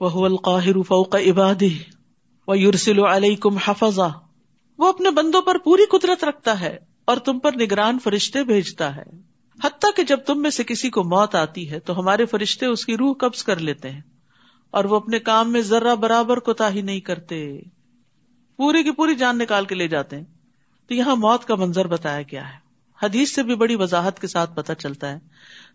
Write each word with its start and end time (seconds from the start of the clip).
وہ 0.00 0.24
القاہر 0.24 0.82
فوق 0.82 1.14
عبادی 1.14 1.78
و 2.48 2.56
یورسل 2.56 3.04
علیہ 3.04 3.36
وہ 4.78 4.88
اپنے 4.88 5.10
بندوں 5.10 5.42
پر 5.42 5.58
پوری 5.58 5.82
قدرت 5.90 6.24
رکھتا 6.24 6.60
ہے 6.60 6.78
اور 7.04 7.16
تم 7.16 7.38
پر 7.38 7.52
نگران 7.60 7.98
فرشتے 7.98 8.44
بھیجتا 8.44 8.96
ہے۔ 8.96 9.02
حتیٰ 9.64 9.90
کہ 9.96 10.02
جب 10.02 10.20
تم 10.26 10.42
میں 10.42 10.50
سے 10.50 10.64
کسی 10.64 10.90
کو 10.90 11.04
موت 11.04 11.34
آتی 11.34 11.70
ہے 11.70 11.78
تو 11.78 11.98
ہمارے 11.98 12.26
فرشتے 12.26 12.66
اس 12.66 12.86
کی 12.86 12.96
روح 12.96 13.14
قبض 13.20 13.42
کر 13.42 13.58
لیتے 13.58 13.90
ہیں 13.90 14.00
اور 14.70 14.84
وہ 14.84 14.96
اپنے 14.96 15.18
کام 15.18 15.52
میں 15.52 15.60
ذرہ 15.60 15.94
برابر 15.94 16.38
کوتا 16.38 16.72
ہی 16.72 16.82
نہیں 16.82 17.00
کرتے۔ 17.00 17.60
پوری 18.56 18.82
کی 18.82 18.90
پوری 18.90 19.14
جان 19.14 19.38
نکال 19.38 19.64
کے 19.64 19.74
لے 19.74 19.88
جاتے 19.88 20.16
ہیں۔ 20.16 20.24
تو 20.88 20.94
یہاں 20.94 21.16
موت 21.16 21.44
کا 21.44 21.54
منظر 21.54 21.86
بتایا 21.86 22.22
گیا 22.22 22.48
ہے۔ 22.48 22.64
حدیث 23.02 23.34
سے 23.34 23.42
بھی 23.42 23.54
بڑی 23.54 23.76
وضاحت 23.76 24.20
کے 24.20 24.26
ساتھ 24.26 24.56
پتہ 24.56 24.72
چلتا 24.72 25.12
ہے 25.12 25.18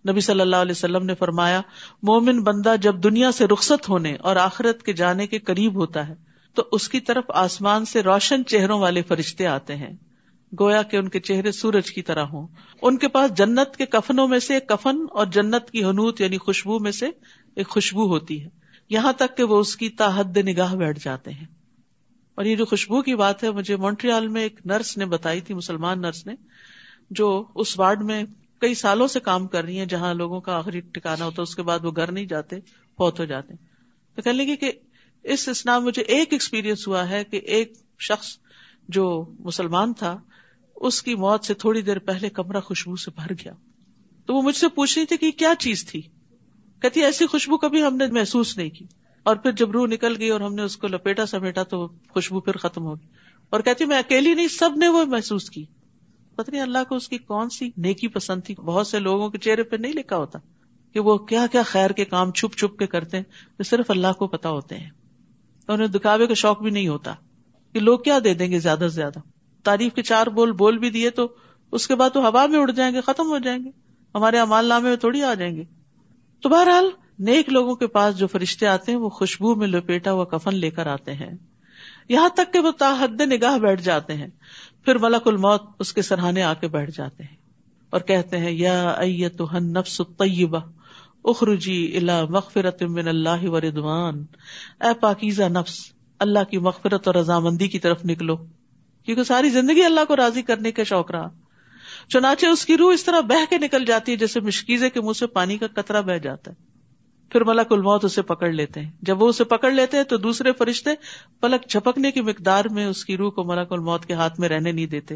نبی 0.07 0.19
صلی 0.19 0.41
اللہ 0.41 0.55
علیہ 0.55 0.71
وسلم 0.71 1.05
نے 1.05 1.15
فرمایا، 1.15 1.61
مومن 2.03 2.43
بندہ 2.43 2.75
جب 2.81 3.03
دنیا 3.03 3.31
سے 3.31 3.45
رخصت 3.45 3.89
ہونے 3.89 4.15
اور 4.15 4.35
آخرت 4.35 4.83
کے 4.83 4.93
جانے 4.93 5.27
کے 5.27 5.39
قریب 5.39 5.75
ہوتا 5.75 6.07
ہے، 6.07 6.13
تو 6.53 6.63
اس 6.71 6.89
کی 6.89 6.99
طرف 6.99 7.23
آسمان 7.27 7.85
سے 7.85 8.03
روشن 8.03 8.45
چہروں 8.45 8.79
والے 8.79 9.01
فرشتے 9.01 9.47
آتے 9.47 9.75
ہیں۔ 9.75 9.93
گویا 10.59 10.81
کہ 10.81 10.97
ان 10.97 11.09
کے 11.09 11.19
چہرے 11.19 11.51
سورج 11.51 11.91
کی 11.91 12.01
طرح 12.01 12.23
ہوں۔ 12.23 12.47
ان 12.81 12.97
کے 12.97 13.07
پاس 13.07 13.33
جنت 13.33 13.77
کے 13.77 13.85
کفنوں 13.85 14.27
میں 14.27 14.39
سے 14.39 14.53
ایک 14.53 14.69
کفن 14.69 14.97
اور 15.11 15.25
جنت 15.25 15.71
کی 15.71 15.83
حنوت 15.83 16.21
یعنی 16.21 16.37
خوشبو 16.37 16.79
میں 16.79 16.91
سے 16.91 17.07
ایک 17.55 17.67
خوشبو 17.67 18.07
ہوتی 18.07 18.43
ہے۔ 18.43 18.49
یہاں 18.89 19.13
تک 19.13 19.37
کہ 19.37 19.43
وہ 19.43 19.59
اس 19.59 19.75
کی 19.75 19.89
تاحد 19.89 20.37
نگاہ 20.37 20.75
بیٹھ 20.75 20.99
جاتے 21.03 21.31
ہیں۔ 21.31 21.45
اور 22.35 22.45
یہ 22.45 22.55
جو 22.55 22.65
خوشبو 22.65 23.01
کی 23.01 23.15
بات 23.15 23.43
ہے، 23.43 23.51
مجھے 23.51 23.75
مونٹریال 23.75 24.27
میں 24.27 24.41
ایک 24.41 24.59
نرس 24.65 24.97
نے 24.97 25.05
بتائی 25.05 25.41
تھی، 25.41 25.53
مسلمان 25.55 26.01
نرس 26.01 26.25
نے، 26.25 26.33
جو 27.09 27.43
اس 27.55 27.79
وارڈ 27.79 28.03
میں 28.03 28.23
کئی 28.59 28.73
سالوں 28.73 29.07
سے 29.07 29.19
کام 29.19 29.47
کر 29.47 29.63
رہی 29.63 29.79
ہیں، 29.79 29.85
جہاں 29.85 30.13
لوگوں 30.13 30.41
کا 30.41 30.57
آخری 30.57 30.79
ٹھکانا 30.79 31.25
ہوتا 31.25 31.35
ہے، 31.39 31.43
اس 31.43 31.55
کے 31.55 31.61
بعد 31.61 31.85
وہ 31.85 31.91
گھر 31.95 32.11
نہیں 32.11 32.25
جاتے 32.25 32.55
بہت 32.99 33.19
ہو 33.19 33.25
جاتے 33.25 33.53
تو 34.15 34.21
کہنے 34.21 34.45
لگے 34.45 34.55
کہ 34.55 34.71
اس 35.23 35.49
اسلام 35.49 35.85
مجھے 35.85 36.01
ایک 36.01 36.33
ایکسپیرئنس 36.33 36.87
ہوا 36.87 37.09
ہے 37.09 37.23
کہ 37.23 37.37
ایک 37.37 37.73
شخص 37.99 38.37
جو 38.89 39.31
مسلمان 39.39 39.93
تھا، 39.93 40.17
اس 40.75 41.03
کی 41.03 41.15
موت 41.15 41.45
سے 41.45 41.53
تھوڑی 41.53 41.81
دیر 41.81 41.99
پہلے 41.99 42.29
کمرہ 42.29 42.59
خوشبو 42.59 42.95
سے 42.95 43.11
بھر 43.15 43.33
گیا۔ 43.33 43.53
تو 44.25 44.35
وہ 44.35 44.41
مجھ 44.41 44.55
سے 44.55 44.67
پوچھ 44.67 44.97
رہی 44.97 45.05
تھی 45.05 45.17
کہ 45.17 45.31
کیا 45.31 45.53
چیز 45.59 45.85
تھی؟ 45.85 46.01
کہتی 46.81 47.03
ایسی 47.03 47.25
خوشبو 47.25 47.57
کبھی 47.57 47.83
ہم 47.83 47.97
نے 47.97 48.07
محسوس 48.07 48.57
نہیں 48.57 48.69
کی۔ 48.69 48.85
اور 49.23 49.35
پھر 49.35 49.51
جب 49.51 49.71
روح 49.71 49.87
نکل 49.87 50.15
گئی 50.19 50.29
اور 50.29 50.41
ہم 50.41 50.55
نے 50.55 50.61
اس 50.61 50.77
کو 50.77 50.87
لپیٹا 50.87 51.25
سمیٹا 51.25 51.63
تو 51.63 51.87
خوشبو 51.87 52.39
پھر 52.39 52.57
ختم 52.57 52.83
ہوگی 52.83 53.05
اور 53.49 53.59
کہتی 53.59 53.85
میں 53.85 53.97
اکیلی 53.97 54.33
نہیں، 54.33 54.47
سب 54.47 54.69
نے 54.75 54.87
وہ 54.87 55.05
محسوس 55.05 55.49
کی۔ 55.49 55.65
پتہ 56.39 56.51
نہیں 56.51 56.61
اللہ 56.61 56.77
کو 56.89 56.95
اس 56.95 57.09
کی 57.09 57.17
کون 57.17 57.49
سی 57.49 57.69
نیکی 57.77 58.07
پسند 58.07 58.41
تھی؟ 58.43 58.55
بہت 58.55 58.87
سے 58.87 58.99
لوگوں 58.99 59.29
کے 59.29 59.37
چہرے 59.37 59.63
پہ 59.63 59.75
نہیں 59.75 59.93
لکھا 59.93 60.17
ہوتا 60.17 60.39
کہ 60.93 60.99
وہ 60.99 61.17
کیا 61.17 61.45
کیا 61.51 61.61
خیر 61.65 61.89
کے 61.89 62.05
کام 62.05 62.31
چھپ 62.31 62.57
چھپ 62.57 62.79
کے 62.79 62.87
کرتے 62.87 63.17
ہیں 63.17 63.23
جو 63.57 63.63
صرف 63.63 63.91
اللہ 63.91 64.13
کو 64.19 64.27
پتا 64.27 64.49
ہوتے 64.49 64.77
ہیں۔ 64.77 64.89
انہیں 65.67 65.87
دکھاوے 65.87 66.27
کا 66.27 66.33
شوق 66.33 66.61
بھی 66.61 66.71
نہیں 66.71 66.87
ہوتا 66.87 67.13
کہ 67.73 67.79
لوگ 67.79 67.99
کیا 67.99 68.19
دے 68.23 68.33
دیں 68.33 68.51
گے 68.51 68.59
زیادہ 68.59 68.79
سے 68.79 68.87
زیادہ۔ 68.87 69.19
تعریف 69.63 69.93
کے 69.93 70.01
چار 70.01 70.27
بول 70.27 70.51
بول 70.51 70.77
بھی 70.77 70.89
دیے 70.89 71.09
تو 71.09 71.27
اس 71.71 71.87
کے 71.87 71.95
بعد 71.95 72.09
تو 72.13 72.27
ہوا 72.27 72.45
میں 72.45 72.59
اڑ 72.59 72.71
جائیں 72.71 72.95
گے، 72.95 73.01
ختم 73.01 73.27
ہو 73.27 73.37
جائیں 73.37 73.63
گے۔ 73.63 73.69
ہمارے 74.15 74.39
امال 74.39 74.65
نامے 74.65 74.89
میں 74.89 74.97
تھوڑی 74.97 75.23
آ 75.23 75.33
جائیں 75.33 75.55
گے۔ 75.55 75.63
تو 76.41 76.49
بہرحال 76.49 76.85
نیک 77.19 77.49
لوگوں 77.49 77.75
کے 77.75 77.87
پاس 77.87 78.17
جو 78.17 78.27
فرشتے 78.27 78.67
آتے 78.67 78.91
ہیں، 78.91 78.99
وہ 78.99 79.09
خوشبو 79.09 79.55
میں 79.55 79.67
لپیٹا 79.67 80.11
ہوا 80.11 80.25
کفن 80.25 80.55
لے 80.55 80.69
کر 80.69 80.87
آتے 80.87 81.13
ہیں۔ 81.13 81.37
یہاں 82.09 82.29
تک 82.29 82.53
کہ 82.53 82.59
وہ 82.59 82.71
تاحد 82.71 83.21
نگاہ 83.21 83.57
بیٹھ 83.57 83.81
جاتے 83.81 84.13
ہیں۔ 84.13 84.27
پھر 84.89 84.97
ملک 84.97 85.27
الموت 85.27 85.63
اس 85.79 85.93
کے 85.93 86.01
سرحانے 86.01 86.43
آ 86.43 86.53
کے 86.53 86.67
بیٹھ 86.67 86.91
جاتے 86.97 87.23
ہیں 87.23 87.35
اور 87.89 88.01
کہتے 88.01 88.37
ہیں، 88.37 88.51
یا 88.51 88.95
تو 89.37 89.47
نفس 89.59 90.01
طیبہ 90.17 90.59
اخرجی 91.23 91.97
الا 91.97 92.25
مغفرت 92.25 92.83
من 92.83 93.07
اللہ 93.07 93.43
و 93.43 93.61
ردوان 93.61 94.25
اے 94.81 94.93
پاکیزہ 94.99 95.43
نفس، 95.43 95.91
اللہ 96.19 96.43
کی 96.49 96.57
مغفرت 96.57 97.07
اور 97.07 97.15
رضامندی 97.15 97.67
کی 97.67 97.79
طرف 97.79 98.05
نکلو۔ 98.05 98.35
کیونکہ 99.05 99.23
ساری 99.23 99.49
زندگی 99.49 99.83
اللہ 99.83 100.05
کو 100.07 100.15
راضی 100.15 100.41
کرنے 100.41 100.71
کا 100.71 100.83
شوق 100.83 101.11
رہا۔ 101.11 101.29
چنانچہ 102.09 102.45
اس 102.45 102.65
کی 102.65 102.77
روح 102.77 102.93
اس 102.93 103.03
طرح 103.03 103.19
بہ 103.19 103.45
کے 103.49 103.57
نکل 103.57 103.85
جاتی 103.85 104.11
ہے 104.11 104.17
جیسے 104.17 104.39
مشکیزے 104.39 104.89
کے 104.89 105.01
منہ 105.01 105.17
سے 105.19 105.27
پانی 105.27 105.57
کا 105.57 105.67
قطرہ 105.67 106.01
بہ 106.01 106.17
جاتا 106.17 106.51
ہے۔ 106.51 106.68
پھر 107.29 107.43
ملک 107.43 107.71
الموت 107.71 108.05
اسے 108.05 108.21
پکڑ 108.21 108.49
لیتے 108.49 108.81
ہیں۔ 108.81 108.91
جب 109.01 109.21
وہ 109.21 109.29
اسے 109.29 109.43
پکڑ 109.43 109.71
لیتے 109.71 109.97
ہیں 109.97 110.03
تو 110.03 110.17
دوسرے 110.17 110.51
فرشتے 110.53 110.89
پلک 111.39 111.69
جھپکنے 111.69 112.11
کی 112.11 112.21
مقدار 112.21 112.65
میں 112.65 112.85
اس 112.85 113.05
کی 113.05 113.17
روح 113.17 113.31
کو 113.31 113.43
ملک 113.43 113.73
الموت 113.73 114.05
کے 114.05 114.13
ہاتھ 114.13 114.39
میں 114.39 114.49
رہنے 114.49 114.71
نہیں 114.71 114.85
دیتے۔ 114.85 115.15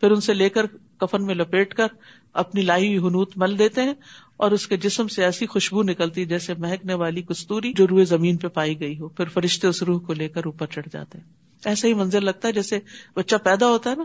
پھر 0.00 0.10
ان 0.10 0.20
سے 0.20 0.34
لے 0.34 0.48
کر 0.48 0.66
کفن 1.00 1.24
میں 1.24 1.34
لپیٹ 1.34 1.74
کر 1.74 1.86
اپنی 2.32 2.62
لائی 2.62 2.86
ہوئی 2.86 3.08
ہنوت 3.08 3.32
مل 3.36 3.58
دیتے 3.58 3.82
ہیں 3.82 3.94
اور 4.36 4.50
اس 4.50 4.66
کے 4.66 4.76
جسم 4.76 5.08
سے 5.08 5.24
ایسی 5.24 5.46
خوشبو 5.46 5.82
نکلتی 5.82 6.24
جیسے 6.24 6.54
مہکنے 6.54 6.94
والی 6.94 7.22
کستوری 7.22 7.72
جو 7.76 7.86
روئے 7.86 8.04
زمین 8.04 8.36
پہ 8.36 8.48
پائی 8.48 8.80
گئی 8.80 8.98
ہو۔ 8.98 9.08
پھر 9.08 9.24
فرشتے 9.24 9.68
اس 9.68 9.82
روح 9.82 10.00
کو 10.00 10.12
لے 10.12 10.28
کر 10.28 10.44
اوپر 10.44 10.66
چڑھ 10.66 10.88
جاتے 10.92 11.18
ہیں۔ 11.18 11.24
ایسا 11.64 11.88
ہی 11.88 11.94
منظر 11.94 12.20
لگتا 12.20 12.48
ہے 12.48 12.52
جیسے 12.52 12.78
بچہ 13.16 13.36
پیدا 13.36 13.66
ہوتا 13.66 13.90
ہے 13.90 13.94
نا۔ 13.94 14.04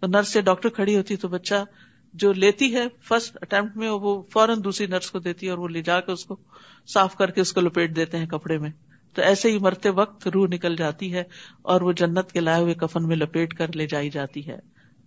تو 0.00 0.06
نرس 0.06 0.28
سے 0.28 0.40
ڈاکٹر 0.40 0.68
کھڑی 0.68 0.96
ہوتی 0.96 1.16
تو 1.16 1.28
بچہ 1.28 1.54
جو 2.14 2.32
لیتی 2.32 2.74
ہے 2.74 2.84
فرسٹ 3.02 3.38
اٹمپٹ 3.42 3.76
میں 3.76 3.90
وہ 3.90 4.22
فوراً 4.32 4.58
دوسری 4.64 4.86
نرس 4.86 5.10
کو 5.10 5.18
دیتی 5.18 5.46
ہے 5.46 5.50
اور 5.50 5.58
وہ 5.58 5.68
لے 5.68 5.82
جا 5.82 6.00
کے 6.00 6.12
اس 6.12 6.24
کو 6.24 6.36
صاف 6.94 7.16
کر 7.16 7.30
کے 7.30 7.40
اس 7.40 7.52
کو 7.52 7.60
لپیٹ 7.60 7.96
دیتے 7.96 8.18
ہیں 8.18 8.26
کپڑے 8.26 8.58
میں۔ 8.58 8.70
تو 9.14 9.22
ایسے 9.22 9.50
ہی 9.50 9.58
مرتے 9.58 9.88
وقت 9.88 10.28
روح 10.28 10.46
نکل 10.46 10.76
جاتی 10.76 11.14
ہے 11.14 11.22
اور 11.62 11.80
وہ 11.80 11.92
جنت 11.92 12.32
کے 12.32 12.40
لائے 12.40 12.62
ہوئے 12.62 12.74
کفن 12.74 13.08
میں 13.08 13.16
لپیٹ 13.16 13.54
کر 13.54 13.72
لے 13.74 13.86
جائی 13.86 14.10
جاتی 14.10 14.46
ہے۔ 14.46 14.58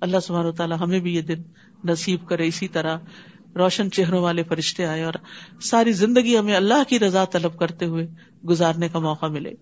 اللہ 0.01 0.19
سبحانہ 0.19 0.51
تعالیٰ 0.51 0.77
ہمیں 0.79 0.99
بھی 0.99 1.15
یہ 1.15 1.21
دن 1.21 1.41
نصیب 1.83 2.27
کرے 2.27 2.47
اسی 2.47 2.67
طرح۔ 2.67 2.97
روشن 3.55 3.91
چہروں 3.91 4.21
والے 4.21 4.43
فرشتے 4.43 4.85
آئے 4.85 5.03
اور 5.03 5.13
ساری 5.61 5.91
زندگی 5.91 6.37
ہمیں 6.37 6.55
اللہ 6.55 6.83
کی 6.87 6.99
رضا 6.99 7.25
طلب 7.25 7.59
کرتے 7.59 7.85
ہوئے 7.85 8.07
گزارنے 8.49 8.89
کا 8.89 8.99
موقع 8.99 9.25
ملے۔ 9.25 9.53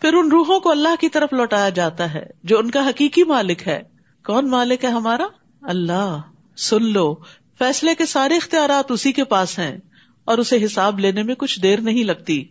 پھر 0.00 0.14
ان 0.14 0.28
روحوں 0.30 0.60
کو 0.60 0.70
اللہ 0.70 1.00
کی 1.00 1.08
طرف 1.08 1.32
لوٹایا 1.32 1.68
جاتا 1.68 2.14
ہے، 2.14 2.26
جو 2.44 2.58
ان 2.58 2.70
کا 2.70 2.88
حقیقی 2.88 3.24
مالک 3.24 3.68
ہے۔ 3.68 3.82
کون 4.24 4.50
مالک 4.50 4.84
ہے 4.84 4.90
ہمارا؟ 4.90 5.26
اللہ۔ 5.62 6.18
سن 6.60 6.84
لو، 6.84 7.14
فیصلے 7.58 7.94
کے 7.94 8.06
سارے 8.06 8.36
اختیارات 8.36 8.90
اسی 8.90 9.12
کے 9.12 9.24
پاس 9.24 9.58
ہیں، 9.58 9.78
اور 10.24 10.38
اسے 10.38 10.64
حساب 10.64 10.98
لینے 10.98 11.22
میں 11.22 11.34
کچھ 11.34 11.60
دیر 11.60 11.80
نہیں 11.80 12.04
لگتی۔ 12.04 12.44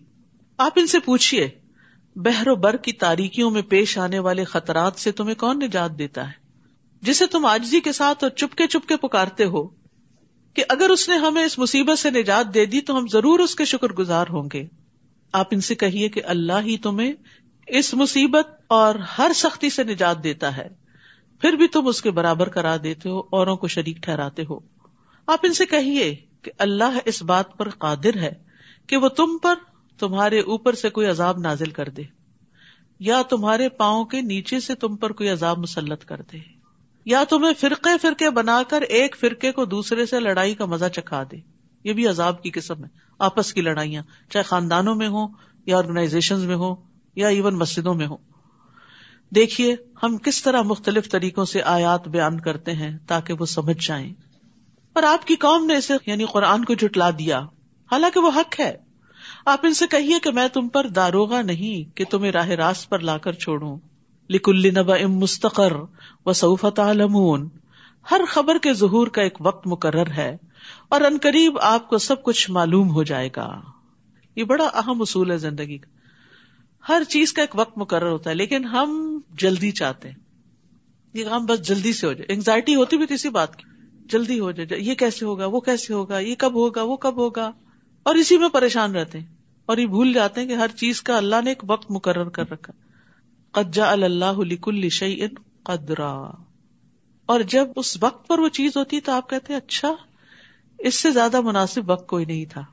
آپ 0.59 0.71
ان 0.75 0.87
سے 0.87 0.99
پوچھیے 0.99 1.49
بہر 2.15 2.47
و 2.47 2.55
بر 2.55 2.77
کی 2.77 2.91
تاریکیوں 2.91 3.51
میں 3.51 3.61
پیش 3.61 3.97
آنے 3.97 4.19
والے 4.19 4.43
خطرات 4.43 4.99
سے 4.99 5.11
تمہیں 5.11 5.35
کون 5.35 5.59
نجات 5.59 5.97
دیتا 5.99 6.27
ہے؟ 6.27 6.47
جسے 7.01 7.25
تم 7.25 7.45
آجزی 7.45 7.79
کے 7.79 7.91
ساتھ 7.91 8.23
اور 8.23 8.31
چپکے 8.31 8.67
چپکے 8.67 8.97
پکارتے 8.97 9.45
ہو، 9.45 9.67
کہ 10.53 10.63
اگر 10.69 10.89
اس 10.89 11.09
نے 11.09 11.15
ہمیں 11.15 11.43
اس 11.43 11.57
مصیبت 11.59 11.99
سے 11.99 12.09
نجات 12.09 12.53
دے 12.53 12.65
دی 12.65 12.81
تو 12.81 12.97
ہم 12.97 13.07
ضرور 13.07 13.39
اس 13.39 13.55
کے 13.55 13.65
شکر 13.65 13.93
گزار 13.93 14.25
ہوں 14.29 14.49
گے۔ 14.53 14.65
آپ 15.33 15.47
ان 15.51 15.61
سے 15.61 15.75
کہیے 15.75 16.09
کہ 16.09 16.21
اللہ 16.25 16.65
ہی 16.65 16.77
تمہیں 16.77 17.13
اس 17.67 17.93
مصیبت 17.93 18.47
اور 18.67 18.95
ہر 19.17 19.31
سختی 19.35 19.69
سے 19.69 19.83
نجات 19.83 20.23
دیتا 20.23 20.57
ہے۔ 20.57 20.67
پھر 21.41 21.53
بھی 21.53 21.67
تم 21.67 21.87
اس 21.87 22.01
کے 22.01 22.11
برابر 22.11 22.49
کرا 22.49 22.75
دیتے 22.83 23.09
ہو، 23.09 23.19
اوروں 23.19 23.55
کو 23.55 23.67
شریک 23.67 23.97
ٹھہراتے 23.97 24.43
ہو۔ 24.49 24.59
آپ 25.27 25.39
ان 25.43 25.53
سے 25.53 25.65
کہیے 25.65 26.15
کہ 26.41 26.51
اللہ 26.57 26.97
اس 27.05 27.21
بات 27.23 27.57
پر 27.57 27.69
قادر 27.69 28.17
ہے 28.17 28.33
کہ 28.87 28.97
وہ 28.97 29.07
تم 29.07 29.37
پر 29.37 29.55
تمہارے 29.99 30.39
اوپر 30.39 30.73
سے 30.73 30.89
کوئی 30.89 31.07
عذاب 31.07 31.39
نازل 31.39 31.69
کر 31.69 31.89
دے، 31.89 32.01
یا 32.99 33.21
تمہارے 33.29 33.69
پاؤں 33.69 34.05
کے 34.05 34.21
نیچے 34.21 34.59
سے 34.59 34.75
تم 34.75 34.95
پر 34.95 35.11
کوئی 35.11 35.29
عذاب 35.29 35.57
مسلط 35.57 36.05
کر 36.05 36.21
دے، 36.31 36.37
یا 37.05 37.23
تمہیں 37.29 37.53
فرقے 37.59 37.97
فرقے 38.01 38.29
بنا 38.29 38.61
کر 38.67 38.81
ایک 38.81 39.15
فرقے 39.19 39.51
کو 39.51 39.65
دوسرے 39.65 40.05
سے 40.05 40.19
لڑائی 40.19 40.55
کا 40.55 40.65
مزہ 40.65 40.85
چکھا 40.85 41.23
دے۔ 41.31 41.37
یہ 41.83 41.93
بھی 41.93 42.07
عذاب 42.07 42.43
کی 42.43 42.49
قسم 42.49 42.83
ہے۔ 42.83 42.89
آپس 43.19 43.53
کی 43.53 43.61
لڑائیاں 43.61 44.03
چاہے 44.29 44.43
خاندانوں 44.43 44.95
میں 44.95 45.07
ہوں 45.07 45.27
یا 45.65 45.77
آرگنائزیشن 45.77 46.39
میں 46.39 46.55
ہوں 46.55 46.75
یا 47.15 47.27
ایون 47.27 47.55
مسجدوں 47.55 47.93
میں 47.93 48.07
ہوں۔ 48.07 48.17
دیکھیے 49.35 49.75
ہم 50.03 50.17
کس 50.17 50.43
طرح 50.43 50.61
مختلف 50.61 51.09
طریقوں 51.09 51.45
سے 51.45 51.61
آیات 51.61 52.07
بیان 52.07 52.39
کرتے 52.39 52.73
ہیں 52.73 52.97
تاکہ 53.07 53.33
وہ 53.39 53.45
سمجھ 53.45 53.87
جائیں۔ 53.87 54.13
اور 54.93 55.03
آپ 55.03 55.27
کی 55.27 55.35
قوم 55.35 55.65
نے 55.65 55.75
اسے 55.75 55.93
یعنی 56.05 56.25
قرآن 56.25 56.65
کو 56.65 56.73
جٹلا 56.73 57.09
دیا۔ 57.09 57.39
حالانکہ 57.91 58.19
وہ 58.19 58.31
حق 58.35 58.59
ہے۔ 58.59 58.77
آپ 59.45 59.59
ان 59.63 59.73
سے 59.73 59.85
کہیے 59.87 60.19
کہ 60.19 60.31
میں 60.31 60.47
تم 60.47 60.67
پر 60.67 60.87
داروغ 60.87 61.41
نہیں 61.41 61.97
کہ 61.97 62.05
تمہیں 62.09 62.31
راہ 62.31 62.47
راست 62.47 62.89
پر 62.89 62.99
لا 62.99 63.17
کر 63.17 63.33
چھوڑوں۔ 63.33 63.79
لکل 64.29 64.71
نبا 64.79 64.95
ام 64.95 65.13
مستقر 65.13 65.71
و 66.25 66.33
سعفت 66.33 66.79
عالمون 66.79 67.49
ہر 68.11 68.21
خبر 68.27 68.57
کے 68.57 68.73
ظہور 68.73 69.07
کا 69.07 69.21
ایک 69.21 69.37
وقت 69.39 69.67
مقرر 69.67 70.11
ہے 70.11 70.37
اور 70.89 71.01
ان 71.01 71.17
قریب 71.21 71.59
آپ 71.59 71.89
کو 71.89 71.97
سب 71.97 72.23
کچھ 72.23 72.51
معلوم 72.51 72.89
ہو 72.89 73.03
جائے 73.03 73.29
گا۔ 73.35 73.61
یہ 74.35 74.43
بڑا 74.43 74.65
اہم 74.65 75.01
اصول 75.01 75.31
ہے 75.31 75.37
زندگی 75.37 75.77
کا۔ 75.77 75.98
ہر 76.89 77.01
چیز 77.09 77.33
کا 77.33 77.41
ایک 77.41 77.49
وقت 77.55 77.77
مقرر 77.77 78.09
ہوتا 78.09 78.29
ہے، 78.29 78.35
لیکن 78.35 78.65
ہم 78.65 79.19
جلدی 79.29 79.71
چاہتے 79.71 80.09
ہیں۔ 80.09 80.15
یہ 81.13 81.25
کام 81.25 81.45
بس 81.45 81.61
جلدی 81.61 81.93
سے 81.93 82.07
ہو 82.07 82.13
جائے۔ 82.13 82.33
انگزائٹی 82.33 82.75
ہوتی 82.75 82.97
بھی 82.97 83.05
کسی 83.09 83.29
بات 83.29 83.55
کی، 83.55 83.63
جلدی 84.05 84.39
ہو 84.39 84.51
جائے۔ 84.51 84.81
یہ 84.81 84.95
کیسے 84.95 85.25
ہوگا؟ 85.25 85.45
وہ 85.45 85.59
کیسے 85.59 85.93
ہوگا؟ 85.93 86.19
یہ 86.19 86.35
کب 86.37 86.53
ہوگا؟ 86.53 86.83
وہ 86.83 86.95
کب 86.95 87.15
ہوگا؟ 87.15 87.51
اور 88.03 88.15
اسی 88.15 88.37
میں 88.37 88.49
پریشان 88.49 88.95
رہتے 88.95 89.19
ہیں۔ 89.19 89.25
اور 89.65 89.77
یہ 89.77 89.87
بھول 89.87 90.13
جاتے 90.13 90.41
ہیں 90.41 90.47
کہ 90.47 90.53
ہر 90.53 90.67
چیز 90.67 91.01
کا 91.01 91.17
اللہ 91.17 91.35
نے 91.43 91.51
ایک 91.51 91.63
وقت 91.67 91.91
مقرر 91.91 92.29
کر 92.29 92.51
رکھا۔ 92.51 92.73
قجا 93.51 93.91
اللہ 93.91 94.39
لکل 94.39 94.89
شعی 94.89 95.27
قدرا۔ 95.63 96.31
اور 97.25 97.39
جب 97.39 97.67
اس 97.75 98.03
وقت 98.03 98.27
پر 98.27 98.39
وہ 98.39 98.49
چیز 98.49 98.77
ہوتی 98.77 98.95
ہے 98.95 99.01
تو 99.01 99.11
آپ 99.11 99.29
کہتے 99.29 99.55
اچھا 99.55 99.95
اس 100.79 100.95
سے 100.95 101.11
زیادہ 101.11 101.41
مناسب 101.41 101.89
وقت 101.89 102.07
کوئی 102.07 102.25
نہیں 102.25 102.45
تھا۔ 102.45 102.65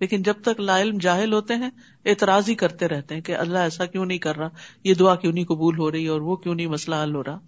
لیکن 0.00 0.22
جب 0.22 0.34
تک 0.42 0.60
لا 0.60 0.80
علم 0.80 0.98
جاہل 0.98 1.32
ہوتے 1.32 1.54
ہیں، 1.54 1.70
اعتراض 2.04 2.48
ہی 2.48 2.54
کرتے 2.54 2.88
رہتے 2.88 3.14
ہیں 3.14 3.22
کہ 3.22 3.36
اللہ 3.36 3.58
ایسا 3.58 3.86
کیوں 3.86 4.06
نہیں 4.06 4.18
کر 4.18 4.36
رہا، 4.36 4.48
یہ 4.84 4.94
دعا 4.94 5.14
کیوں 5.14 5.32
نہیں 5.32 5.44
قبول 5.44 5.78
ہو 5.78 5.92
رہی 5.92 6.06
اور 6.06 6.20
وہ 6.20 6.36
کیوں 6.36 6.54
نہیں 6.54 6.66
مسئلہ 6.66 6.96
حل 7.02 7.14
ہو 7.14 7.22
رہا۔ 7.24 7.38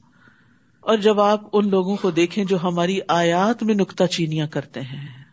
اور 0.81 0.97
جب 0.97 1.21
آپ 1.21 1.41
ان 1.53 1.71
لوگوں 1.71 1.97
کو 1.97 2.11
دیکھیں 2.11 2.45
جو 2.45 2.63
ہماری 2.63 2.99
آیات 3.09 3.63
میں 3.63 3.75
نکتہ 3.75 4.05
چینیاں 4.05 4.47
کرتے 4.47 4.81
ہیں۔ 4.81 5.25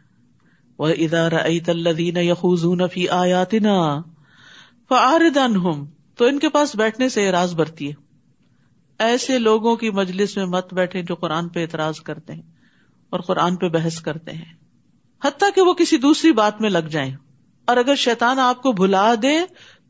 وہ 0.79 0.87
ادارہ 0.87 1.47
الدین 1.67 2.17
یخوزون 2.17 2.81
فی 2.93 3.09
آیات 3.09 3.53
نا 3.53 4.01
فردن 4.89 5.55
ہوں 5.55 5.85
تو 6.17 6.25
ان 6.25 6.39
کے 6.39 6.49
پاس 6.49 6.75
بیٹھنے 6.75 7.09
سے 7.09 7.27
اعراض 7.27 7.55
برتی 7.55 7.89
ہے۔ 7.89 7.93
ایسے 8.99 9.39
لوگوں 9.39 9.75
کی 9.75 9.89
مجلس 9.89 10.37
میں 10.37 10.45
مت 10.45 10.73
بیٹھے 10.73 11.01
جو 11.01 11.15
قرآن 11.15 11.49
پہ 11.49 11.61
اعتراض 11.61 11.95
کرتے 11.95 12.33
ہیں 12.33 12.41
اور 13.09 13.19
قرآن 13.19 13.55
پہ 13.55 13.69
بحث 13.69 14.01
کرتے 14.01 14.31
ہیں۔ 14.31 14.62
حتیٰ 15.23 15.49
کہ 15.55 15.61
وہ 15.61 15.73
کسی 15.73 15.97
دوسری 15.97 16.31
بات 16.31 16.61
میں 16.61 16.69
لگ 16.69 16.87
جائیں۔ 16.91 17.15
اور 17.65 17.77
اگر 17.77 17.95
شیطان 17.95 18.39
آپ 18.39 18.61
کو 18.61 18.71
بھلا 18.71 19.13
دے، 19.21 19.39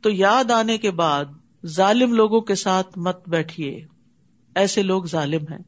تو 0.01 0.09
یاد 0.09 0.51
آنے 0.51 0.77
کے 0.77 0.91
بعد 0.91 1.25
ظالم 1.65 2.13
لوگوں 2.13 2.41
کے 2.41 2.55
ساتھ 2.55 2.97
مت 2.97 3.29
بیٹھیے۔ 3.29 3.85
ایسے 4.55 4.83
لوگ 4.83 5.03
ظالم 5.03 5.41
ہیں۔ 5.51 5.63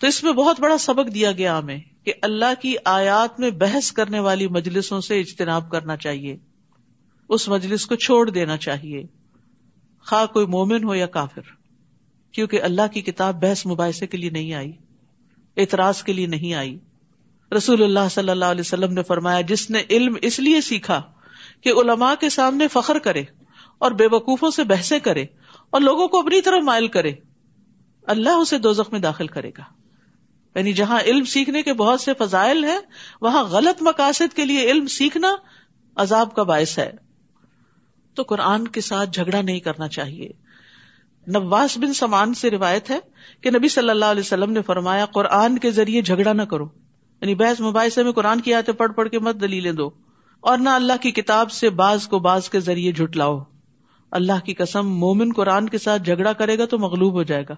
تو 0.00 0.06
اس 0.06 0.24
میں 0.24 0.32
بہت 0.32 0.60
بڑا 0.60 0.78
سبق 0.78 1.14
دیا 1.14 1.32
گیا 1.32 1.58
ہمیں 1.58 1.78
کہ 2.04 2.12
اللہ 2.22 2.60
کی 2.60 2.74
آیات 2.84 3.40
میں 3.40 3.50
بحث 3.50 3.92
کرنے 3.92 4.20
والی 4.20 4.48
مجلسوں 4.48 5.00
سے 5.00 5.20
اجتناب 5.20 5.70
کرنا 5.70 5.96
چاہیے۔ 5.96 6.36
اس 7.28 7.48
مجلس 7.48 7.86
کو 7.86 7.94
چھوڑ 7.94 8.30
دینا 8.30 8.56
چاہیے۔ 8.56 9.02
خواہ 10.06 10.26
کوئی 10.26 10.46
مومن 10.46 10.84
ہو 10.84 10.94
یا 10.94 11.06
کافر۔ 11.06 11.40
کیونکہ 12.32 12.62
اللہ 12.62 12.86
کی 12.92 13.02
کتاب 13.02 13.42
بحث 13.42 13.66
مباحثے 13.66 14.06
کے 14.06 14.16
لیے 14.16 14.30
نہیں 14.30 14.54
آئی، 14.54 14.72
اعتراض 15.56 16.02
کے 16.02 16.12
لیے 16.12 16.26
نہیں 16.26 16.54
آئی۔ 16.54 16.78
رسول 17.52 17.82
اللہ 17.82 18.08
صلی 18.10 18.30
اللہ 18.30 18.44
علیہ 18.44 18.60
وسلم 18.60 18.92
نے 18.92 19.02
فرمایا، 19.02 19.40
جس 19.40 19.70
نے 19.70 19.82
علم 19.90 20.14
اس 20.22 20.40
لیے 20.40 20.60
سیکھا 20.60 21.02
کہ 21.60 21.72
علماء 21.72 22.14
کے 22.20 22.28
سامنے 22.28 22.68
فخر 22.68 22.98
کرے 22.98 23.22
اور 23.78 23.90
بے 23.90 24.06
وقوفوں 24.12 24.50
سے 24.50 24.64
بحثیں 24.64 24.98
کرے 24.98 25.24
اور 25.70 25.80
لوگوں 25.80 26.08
کو 26.08 26.18
اپنی 26.18 26.40
طرف 26.40 26.62
مائل 26.62 26.88
کرے، 26.88 27.12
اللہ 28.06 28.28
اسے 28.28 28.58
دو 28.58 28.72
میں 28.92 29.00
داخل 29.00 29.26
کرے 29.26 29.50
گا۔ 29.58 29.62
یعنی 30.54 30.72
جہاں 30.72 31.00
علم 31.00 31.24
سیکھنے 31.24 31.62
کے 31.62 31.72
بہت 31.72 32.00
سے 32.00 32.12
فضائل 32.18 32.64
ہیں، 32.64 32.78
وہاں 33.20 33.44
غلط 33.44 33.82
مقاصد 33.82 34.34
کے 34.34 34.44
لیے 34.44 34.70
علم 34.70 34.86
سیکھنا 34.86 35.34
عذاب 35.96 36.34
کا 36.34 36.42
باعث 36.42 36.78
ہے۔ 36.78 36.92
تو 38.14 38.22
قرآن 38.22 38.68
کے 38.68 38.80
ساتھ 38.80 39.10
جھگڑا 39.10 39.42
نہیں 39.42 39.60
کرنا 39.60 39.88
چاہیے۔ 39.88 40.28
نواس 41.26 41.78
بن 41.78 41.92
سمان 41.92 42.34
سے 42.34 42.50
روایت 42.50 42.90
ہے 42.90 42.98
کہ 43.40 43.50
نبی 43.50 43.68
صلی 43.68 43.90
اللہ 43.90 44.04
علیہ 44.04 44.20
وسلم 44.20 44.52
نے 44.52 44.62
فرمایا، 44.62 45.06
قرآن 45.06 45.58
کے 45.58 45.70
ذریعے 45.70 46.02
جھگڑا 46.02 46.32
نہ 46.32 46.42
کرو۔ 46.42 46.85
یعنی 47.20 47.34
بحث 47.34 47.60
مباحثے 47.60 48.02
میں 48.02 48.12
قرآن 48.12 48.40
کی 48.40 48.54
آتے 48.54 48.72
پڑھ 48.72 48.92
پڑھ 48.92 49.08
کے 49.08 49.18
مت 49.18 49.40
دلیلیں 49.40 49.72
دو 49.72 49.90
اور 50.40 50.58
نہ 50.58 50.68
اللہ 50.68 50.92
کی 51.00 51.10
کتاب 51.10 51.50
سے 51.50 51.70
باز 51.70 52.08
کو 52.08 52.18
باز 52.18 52.50
کے 52.50 52.60
ذریعے 52.60 52.92
جھٹلاؤ 52.92 53.42
اللہ 54.10 54.44
کی 54.44 54.54
قسم، 54.54 54.88
مومن 54.88 55.32
قرآن 55.36 55.68
کے 55.68 55.78
ساتھ 55.78 56.02
جھگڑا 56.02 56.32
کرے 56.32 56.58
گا 56.58 56.64
تو 56.64 56.78
مغلوب 56.78 57.12
ہو 57.12 57.22
جائے 57.22 57.44
گا۔ 57.48 57.54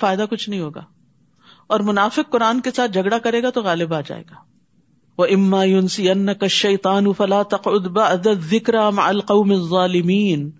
فائدہ 0.00 0.24
کچھ 0.30 0.50
نہیں 0.50 0.60
ہوگا۔ 0.60 0.84
اور 1.66 1.80
منافق 1.80 2.30
قرآن 2.30 2.60
کے 2.60 2.70
ساتھ 2.70 2.90
جھگڑا 2.90 3.18
کرے 3.18 3.42
گا 3.42 3.50
تو 3.50 3.62
غالب 3.62 3.94
آ 3.94 4.00
جائے 4.00 4.22
گا۔ 4.30 4.34
وہ 5.18 5.26
اما 5.30 5.64
یونسی 5.64 6.10
ان 6.10 6.34
کشیتان 6.34 7.12
فلا 7.12 8.12
ذکر 8.40 8.74
القوم 8.74 9.54
ظالمین 9.68 10.50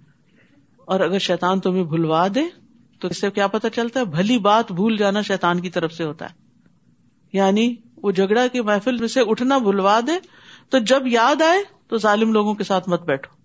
اور 0.78 1.00
اگر 1.00 1.18
شیطان 1.18 1.60
تمہیں 1.60 1.84
بھلوا 1.84 2.26
دے، 2.34 2.40
تو 2.98 3.08
اس 3.08 3.20
سے 3.20 3.30
کیا 3.30 3.46
پتا 3.46 3.70
چلتا 3.70 4.00
ہے؟ 4.00 4.04
بھلی 4.04 4.38
بات 4.38 4.72
بھول 4.72 4.96
جانا 4.96 5.22
شیطان 5.22 5.60
کی 5.60 5.70
طرف 5.70 5.92
سے 5.92 6.04
ہوتا 6.04 6.24
ہے۔ 6.24 6.34
یعنی 7.32 7.74
وہ 8.04 8.10
جھگڑا 8.10 8.46
کی 8.46 8.60
محفل 8.60 8.96
میں 8.96 9.08
سے 9.08 9.20
اٹھنا 9.20 9.58
بھلوا 9.58 10.00
دے، 10.06 10.12
تو 10.70 10.78
جب 10.78 11.06
یاد 11.06 11.42
آئے 11.42 11.58
تو 11.88 11.98
ظالم 11.98 12.32
لوگوں 12.32 12.54
کے 12.54 12.64
ساتھ 12.64 12.88
مت 12.88 13.02
بیٹھو۔ 13.02 13.36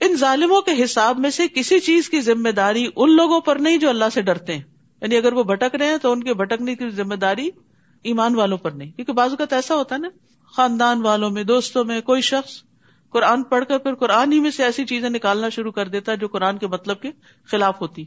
ان 0.00 0.16
ظالموں 0.16 0.60
کے 0.60 0.84
حساب 0.84 1.18
میں 1.18 1.30
سے 1.30 1.42
کسی 1.48 1.80
چیز 1.80 2.10
کی 2.10 2.20
ذمہ 2.20 2.48
داری 2.48 2.86
ان 2.96 3.16
لوگوں 3.16 3.40
پر 3.40 3.56
نہیں 3.56 3.76
جو 3.76 3.88
اللہ 3.88 4.04
سے 4.14 4.22
ڈرتے 4.22 4.54
ہیں۔ 4.54 4.62
یعنی 5.02 5.16
اگر 5.16 5.32
وہ 5.32 5.42
بھٹک 5.42 5.74
رہے 5.74 5.86
ہیں 5.86 5.96
تو 5.96 6.12
ان 6.12 6.22
کے 6.22 6.34
بھٹکنے 6.34 6.74
کی 6.74 6.88
ذمہ 6.88 7.14
داری 7.14 7.50
ایمان 8.02 8.34
والوں 8.34 8.58
پر 8.58 8.70
نہیں۔ 8.70 8.90
کیونکہ 8.90 9.12
بازو 9.12 9.36
کا 9.36 9.44
تو 9.44 9.56
ایسا 9.56 9.74
ہوتا 9.74 9.94
ہے 9.94 10.00
نا، 10.00 10.08
خاندان 10.56 11.02
والوں 11.02 11.30
میں، 11.30 11.44
دوستوں 11.44 11.84
میں، 11.84 12.00
کوئی 12.00 12.20
شخص 12.20 12.62
قرآن 13.10 13.42
پڑھ 13.42 13.64
کر 13.68 13.78
پھر 13.78 13.94
قرآن 13.94 14.32
ہی 14.32 14.40
میں 14.40 14.50
سے 14.50 14.64
ایسی 14.64 14.84
چیزیں 14.84 15.10
نکالنا 15.10 15.48
شروع 15.48 15.72
کر 15.72 15.88
دیتا 15.88 16.14
جو 16.14 16.28
قرآن 16.28 16.58
کے 16.58 16.66
مطلب 16.66 17.00
کے 17.00 17.10
خلاف 17.46 17.80
ہوتی۔ 17.80 18.04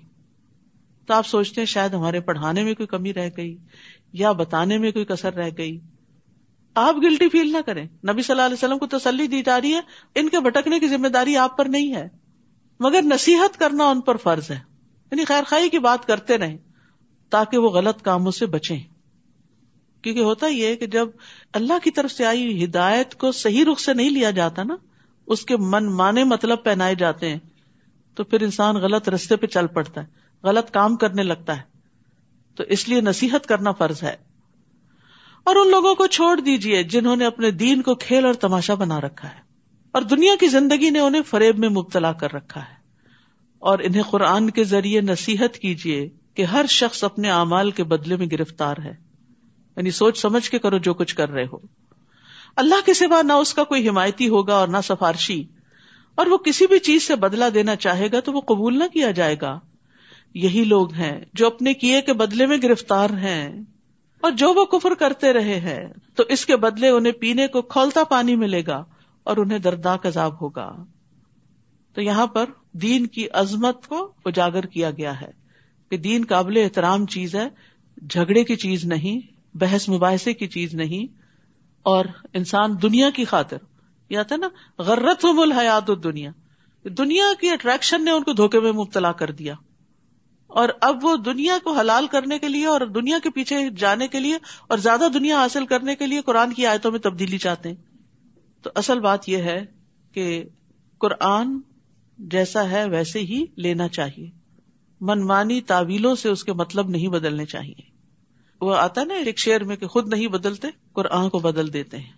تو 1.07 1.13
آپ 1.13 1.27
سوچتے 1.27 1.61
ہیں 1.61 1.65
شاید 1.65 1.93
ہمارے 1.93 2.19
پڑھانے 2.19 2.63
میں 2.63 2.73
کوئی 2.73 2.87
کمی 2.87 3.13
رہ 3.13 3.29
گئی۔ 3.37 3.57
یا 4.13 4.31
بتانے 4.31 4.77
میں 4.77 4.91
کوئی 4.91 5.05
کسر 5.05 5.33
رہ 5.33 5.49
گئی۔ 5.57 5.79
آپ 6.75 6.95
گلٹی 6.95 7.29
فیل 7.29 7.51
نہ 7.51 7.57
کریں۔ 7.65 7.83
نبی 7.83 8.21
صلی 8.21 8.33
اللہ 8.33 8.41
علیہ 8.41 8.53
وسلم 8.53 8.77
کو 8.77 8.87
تسلی 8.87 9.27
دی 9.27 9.43
جا 9.43 9.61
رہی 9.61 9.73
ہے۔ 9.73 9.81
ان 10.15 10.29
کے 10.29 10.39
بھٹکنے 10.39 10.79
کی 10.79 10.87
ذمہ 10.87 11.07
داری 11.07 11.37
آپ 11.37 11.57
پر 11.57 11.65
نہیں 11.65 11.95
ہے۔ 11.95 12.07
مگر 12.79 13.01
نصیحت 13.01 13.59
کرنا 13.59 13.89
ان 13.89 14.01
پر 14.01 14.17
فرض 14.17 14.51
ہے۔ 14.51 14.59
یعنی 15.11 15.25
خیر 15.25 15.43
خائی 15.47 15.69
کی 15.69 15.79
بات 15.79 16.05
کرتے 16.05 16.37
رہیں 16.37 16.57
تاکہ 17.29 17.57
وہ 17.57 17.69
غلط 17.69 18.01
کاموں 18.01 18.31
سے 18.31 18.45
بچیں۔ 18.45 18.79
کیونکہ 20.01 20.21
ہوتا 20.21 20.47
یہ 20.47 20.75
کہ 20.75 20.85
جب 20.85 21.07
اللہ 21.53 21.73
کی 21.83 21.91
طرف 21.91 22.11
سے 22.11 22.25
آئی 22.25 22.65
ہدایت 22.65 23.15
کو 23.15 23.31
صحیح 23.31 23.65
رخ 23.71 23.79
سے 23.79 23.93
نہیں 23.93 24.09
لیا 24.09 24.31
جاتا 24.31 24.63
نا، 24.63 24.75
اس 25.27 25.45
کے 25.45 25.57
من 25.57 25.85
مانے 25.85 26.23
مطلب 26.23 26.63
پہنائے 26.63 26.95
جاتے 26.95 27.29
ہیں، 27.29 27.39
تو 28.15 28.23
پھر 28.23 28.41
انسان 28.41 28.75
غلط 28.75 29.09
رستے 29.09 29.35
پہ 29.35 29.47
چل 29.47 29.67
پڑتا 29.67 30.01
ہے، 30.01 30.07
غلط 30.43 30.71
کام 30.71 30.95
کرنے 30.95 31.23
لگتا 31.23 31.57
ہے۔ 31.57 31.72
تو 32.55 32.63
اس 32.63 32.89
لیے 32.89 33.01
نصیحت 33.01 33.45
کرنا 33.45 33.71
فرض 33.71 34.03
ہے۔ 34.03 34.15
اور 35.43 35.55
ان 35.55 35.71
لوگوں 35.71 35.95
کو 35.95 36.07
چھوڑ 36.07 36.39
دیجیے 36.39 36.83
جنہوں 36.83 37.15
نے 37.15 37.25
اپنے 37.25 37.51
دین 37.51 37.81
کو 37.81 37.95
کھیل 37.95 38.25
اور 38.25 38.33
تماشا 38.33 38.73
بنا 38.73 39.01
رکھا 39.01 39.29
ہے۔ 39.29 39.39
اور 39.91 40.01
دنیا 40.01 40.33
کی 40.39 40.47
زندگی 40.47 40.89
نے 40.89 40.99
انہیں 40.99 41.21
فریب 41.21 41.59
میں 41.59 41.69
مبتلا 41.69 42.13
کر 42.13 42.33
رکھا 42.33 42.61
ہے۔ 42.61 42.83
اور 43.59 43.79
انہیں 43.79 44.03
قرآن 44.03 44.49
کے 44.49 44.63
ذریعے 44.63 45.01
نصیحت 45.01 45.57
کیجیے 45.57 46.09
کہ 46.33 46.43
ہر 46.43 46.65
شخص 46.69 47.03
اپنے 47.03 47.31
اعمال 47.31 47.71
کے 47.71 47.83
بدلے 47.83 48.15
میں 48.15 48.27
گرفتار 48.31 48.75
ہے۔ 48.83 48.93
یعنی 49.77 49.91
سوچ 49.91 50.17
سمجھ 50.17 50.49
کے 50.49 50.59
کرو 50.59 50.77
جو 50.77 50.93
کچھ 50.93 51.15
کر 51.15 51.29
رہے 51.29 51.45
ہو۔ 51.53 51.57
اللہ 52.55 52.75
کے 52.85 52.93
سوا 52.93 53.21
نہ 53.21 53.33
اس 53.33 53.53
کا 53.53 53.63
کوئی 53.63 53.89
حمایتی 53.89 54.27
ہوگا 54.27 54.55
اور 54.55 54.67
نہ 54.67 54.77
سفارشی۔ 54.83 55.43
اور 56.15 56.25
وہ 56.25 56.37
کسی 56.37 56.67
بھی 56.67 56.79
چیز 56.79 57.03
سے 57.03 57.15
بدلا 57.15 57.49
دینا 57.53 57.75
چاہے 57.75 58.07
گا 58.11 58.19
تو 58.19 58.31
وہ 58.31 58.41
قبول 58.41 58.79
نہ 58.79 58.83
کیا 58.93 59.11
جائے 59.11 59.35
گا۔ 59.41 59.59
یہی 60.35 60.63
لوگ 60.63 60.93
ہیں 60.93 61.19
جو 61.33 61.47
اپنے 61.47 61.73
کیے 61.73 62.01
کے 62.01 62.13
بدلے 62.13 62.45
میں 62.45 62.57
گرفتار 62.63 63.09
ہیں 63.09 63.61
اور 64.23 64.31
جو 64.31 64.53
وہ 64.53 64.65
کفر 64.65 64.93
کرتے 64.93 65.33
رہے 65.33 65.59
ہیں، 65.59 65.87
تو 66.15 66.23
اس 66.29 66.45
کے 66.45 66.55
بدلے 66.55 66.89
انہیں 66.89 67.13
پینے 67.13 67.47
کو 67.47 67.61
کھولتا 67.61 68.03
پانی 68.03 68.35
ملے 68.35 68.61
گا 68.67 68.83
اور 69.23 69.37
انہیں 69.37 69.59
دردناک 69.59 70.05
عذاب 70.05 70.41
ہوگا۔ 70.41 70.71
تو 71.95 72.01
یہاں 72.01 72.27
پر 72.27 72.45
دین 72.71 73.05
کی 73.07 73.27
عظمت 73.33 73.87
کو 73.87 74.11
اجاگر 74.25 74.65
کیا 74.65 74.91
گیا 74.91 75.21
ہے 75.21 75.31
کہ 75.91 75.97
دین 75.97 76.25
قابل 76.29 76.57
احترام 76.57 77.05
چیز 77.05 77.35
ہے، 77.35 77.47
جھگڑے 78.09 78.43
کی 78.43 78.55
چیز 78.55 78.85
نہیں، 78.85 79.19
بحث 79.57 79.89
مباحثے 79.89 80.33
کی 80.33 80.47
چیز 80.47 80.73
نہیں، 80.73 81.13
اور 81.85 82.05
انسان 82.33 82.75
دنیا 82.81 83.09
کی 83.09 83.25
خاطر 83.25 83.57
یا 84.09 84.23
تھا 84.23 84.35
نا 84.35 84.47
غرت 84.79 85.25
ہو 85.25 85.33
مل 85.33 85.51
حیات 85.51 85.89
دنیا 86.03 86.31
دنیا 86.85 87.25
کی 87.41 87.49
اٹریکشن 87.49 88.05
نے 88.05 88.11
ان 88.11 88.23
کو 88.23 88.33
دھوکے 88.33 88.59
میں 88.59 88.71
مبتلا 88.71 89.11
کر 89.11 89.31
دیا۔ 89.31 89.53
اور 90.53 90.69
اب 90.81 91.05
وہ 91.05 91.15
دنیا 91.17 91.57
کو 91.63 91.73
حلال 91.73 92.07
کرنے 92.07 92.39
کے 92.39 92.47
لیے 92.47 92.65
اور 92.65 92.81
دنیا 92.81 93.17
کے 93.23 93.29
پیچھے 93.29 93.69
جانے 93.69 94.07
کے 94.07 94.19
لیے 94.19 94.37
اور 94.67 94.77
زیادہ 94.77 95.07
دنیا 95.13 95.35
حاصل 95.35 95.65
کرنے 95.65 95.95
کے 95.95 96.07
لیے 96.07 96.21
قرآن 96.21 96.53
کی 96.53 96.65
آیتوں 96.65 96.91
میں 96.91 96.99
تبدیلی 96.99 97.37
چاہتے 97.37 97.69
ہیں۔ 97.69 97.75
تو 98.61 98.69
اصل 98.75 98.99
بات 98.99 99.29
یہ 99.29 99.37
ہے 99.37 99.65
کہ 100.11 100.43
قرآن 100.97 101.59
جیسا 102.17 102.69
ہے 102.69 102.89
ویسے 102.89 103.19
ہی 103.19 103.45
لینا 103.55 103.87
چاہیے۔ 103.87 104.29
منمانی 105.01 105.61
تعویلوں 105.61 106.15
سے 106.15 106.29
اس 106.29 106.43
کے 106.43 106.53
مطلب 106.53 106.89
نہیں 106.89 107.07
بدلنے 107.07 107.45
چاہیے۔ 107.45 107.81
وہ 108.61 108.75
آتا 108.75 109.03
نا 109.03 109.13
ایک 109.13 109.39
شعر 109.39 109.61
میں 109.61 109.75
کہ 109.75 109.87
خود 109.87 110.13
نہیں 110.13 110.27
بدلتے، 110.27 110.67
قرآن 110.93 111.29
کو 111.29 111.39
بدل 111.39 111.73
دیتے 111.73 111.97
ہیں۔ 111.97 112.11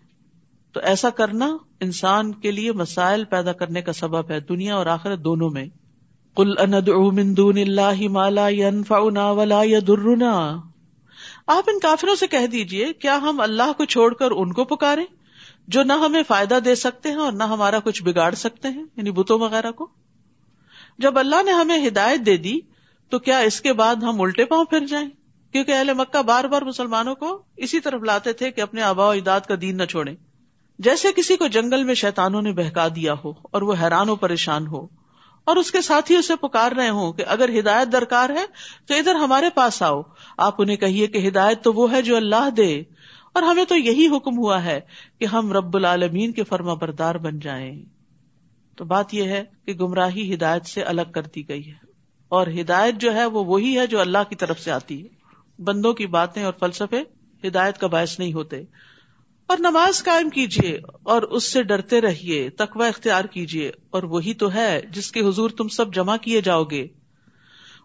تو 0.72 0.80
ایسا 0.80 1.10
کرنا 1.10 1.58
انسان 1.80 2.32
کے 2.32 2.52
لیے 2.52 2.72
مسائل 2.72 3.24
پیدا 3.24 3.52
کرنے 3.52 3.82
کا 3.82 3.94
سبب 3.94 4.32
ہے، 4.32 4.40
دنیا 4.40 4.76
اور 4.76 4.86
آخرت 4.86 5.20
دونوں 5.20 5.50
میں۔ 5.50 5.66
کل 6.38 6.54
من 7.12 7.34
دون 7.34 7.58
اللہ 7.58 8.08
مالا 8.12 8.48
ينفعنا 8.50 9.30
ولا 9.32 9.64
يضرنا 9.64 10.34
آپ 11.48 11.70
ان 11.70 11.80
کافروں 11.80 12.16
سے 12.16 12.28
کہہ 12.28 12.48
دیجیے، 12.48 12.92
کیا 12.94 13.18
ہم 13.22 13.40
اللہ 13.42 13.72
کو 13.78 13.86
چھوڑ 13.86 14.14
کر 14.14 14.32
ان 14.32 14.54
کو 14.54 14.64
پکارے 14.66 15.06
جو 15.68 15.84
نہ 15.84 15.94
ہمیں 15.94 16.22
فائدہ 16.28 16.60
دے 16.66 16.76
سکتے 16.76 17.10
ہیں 17.10 17.18
اور 17.18 17.32
نہ 17.32 17.44
ہمارا 17.44 17.80
کچھ 17.80 18.04
بگاڑ 18.04 18.34
سکتے 18.36 18.68
ہیں 18.68 18.84
یعنی 18.98 19.12
بتوں 19.12 19.40
وغیرہ 19.40 19.72
کو۔ 19.72 19.88
جب 21.00 21.20
اللہ 21.20 21.44
نے 21.46 21.52
ہمیں 21.52 21.88
ہدایت 21.88 22.26
دے 22.26 22.38
دی، 22.38 22.60
تو 23.12 23.20
کیا 23.20 23.38
اس 23.38 23.62
کے 23.62 23.74
بعد 23.74 24.04
ہم 24.04 24.22
الٹے 24.22 24.46
پاؤں 24.46 24.66
پھر 24.66 24.86
جائیں؟ 24.86 25.10
کیونکہ 25.54 25.72
اہل 25.72 25.94
مکہ 25.94 26.22
بار 26.22 26.44
بار 26.44 26.62
مسلمانوں 26.62 27.16
کو 27.16 27.32
اسی 27.58 27.80
طرف 27.80 28.04
لاتے 28.04 28.34
تھے 28.34 28.52
کہ 28.52 28.62
اپنے 28.62 28.82
آبا 28.82 29.06
و 29.06 29.10
اجداد 29.10 29.48
کا 29.48 29.56
دین 29.62 29.78
نہ 29.78 29.86
چھوڑے 29.90 30.16
جیسے 30.80 31.12
کسی 31.16 31.36
کو 31.38 31.48
جنگل 31.48 31.84
میں 31.84 31.94
شیتانوں 31.96 32.42
نے 32.42 32.52
بہکا 32.52 32.88
دیا 32.96 33.14
ہو 33.24 33.34
اور 33.52 33.62
وہ 33.62 33.74
حیران 33.82 34.10
و 34.10 34.16
پریشان 34.16 34.68
ہو 34.68 34.86
اور 35.46 35.56
اس 35.56 35.72
کے 35.72 35.82
ساتھ 35.82 36.12
ہی 36.12 36.16
اسے 36.16 36.36
پکار 36.36 36.72
رہے 36.72 36.90
ہوں 36.90 37.14
کہ 37.14 37.24
اگر 37.28 37.60
ہدایت 37.60 37.92
درکار 37.92 38.30
ہے 38.30 38.46
تو 38.86 38.94
ادھر 38.94 39.16
ہمارے 39.16 39.50
پاس 39.50 39.82
آؤ۔ 39.82 40.02
آپ 40.38 40.62
انہیں 40.62 40.78
کہیے 40.78 41.08
کہ 41.08 41.28
ہدایت 41.28 41.64
تو 41.64 41.74
وہ 41.74 41.92
ہے 41.92 42.02
جو 42.02 42.16
اللہ 42.16 42.50
دے۔ 42.58 42.84
اور 43.34 43.44
ہمیں 43.44 43.66
تو 43.66 43.76
یہی 43.76 44.08
حکم 44.08 44.38
ہوا 44.38 44.64
ہے 44.64 44.80
کہ 45.20 45.26
ہم 45.26 45.54
رب 45.54 45.78
العالمین 45.78 46.32
کے 46.32 46.44
فرما 46.44 46.74
بردار 46.74 47.16
بن 47.16 47.40
جائیں۔ 47.40 47.86
تو 48.76 48.86
بات 48.86 49.14
یہ 49.14 49.24
ہے 49.24 49.44
کہ 49.66 49.74
گمراہی 49.74 50.34
ہدایت 50.34 50.66
سے 50.66 50.82
الگ 50.82 51.12
کر 51.14 51.22
دی 51.22 51.50
گئی 51.50 51.68
ہے۔ 51.68 51.86
اور 52.30 52.48
ہدایت 52.48 52.96
جو 52.96 53.14
ہے 53.14 53.26
وہ 53.26 53.46
وہی 53.46 53.80
ہے 53.80 53.88
جو 53.88 54.00
اللہ 54.02 54.18
کی 54.30 54.36
طرف 54.36 54.60
سے 54.60 54.72
آتی 54.72 55.04
ہے۔ 55.04 55.08
بندوں 55.62 55.94
کی 55.94 56.08
باتیں 56.08 56.44
اور 56.44 56.54
فلسفے 56.60 57.04
ہدایت 57.48 57.78
کا 57.78 57.88
باعث 57.88 58.20
نہیں 58.20 58.34
ہوتے۔ 58.34 58.64
اور 59.48 59.58
نماز 59.58 60.04
قائم 60.04 60.30
کیجیے 60.30 60.80
اور 61.04 61.22
اس 61.22 61.44
سے 61.44 61.64
ڈرتے 61.64 62.02
رہیے، 62.02 62.50
تقوی 62.50 62.88
اختیار 62.88 63.26
کیجیے 63.26 63.72
اور 63.90 64.04
وہی 64.04 64.34
تو 64.34 64.54
ہے 64.54 64.82
جس 64.92 65.12
کے 65.12 65.20
حضور 65.20 65.50
تم 65.50 65.68
سب 65.68 65.94
جمع 65.94 66.18
کیے 66.18 66.42
جاؤ 66.42 66.64
گے۔ 66.64 66.88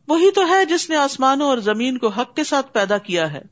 وہی 0.08 0.30
تو 0.30 0.48
ہے 0.48 0.64
جس 0.64 0.90
نے 0.90 0.96
آسمانوں 0.96 1.46
اور 1.46 1.58
زمین 1.58 1.98
کو 1.98 2.08
حق 2.08 2.36
کے 2.36 2.44
ساتھ 2.44 2.72
پیدا 2.72 2.98
کیا 2.98 3.32
ہے۔ 3.32 3.42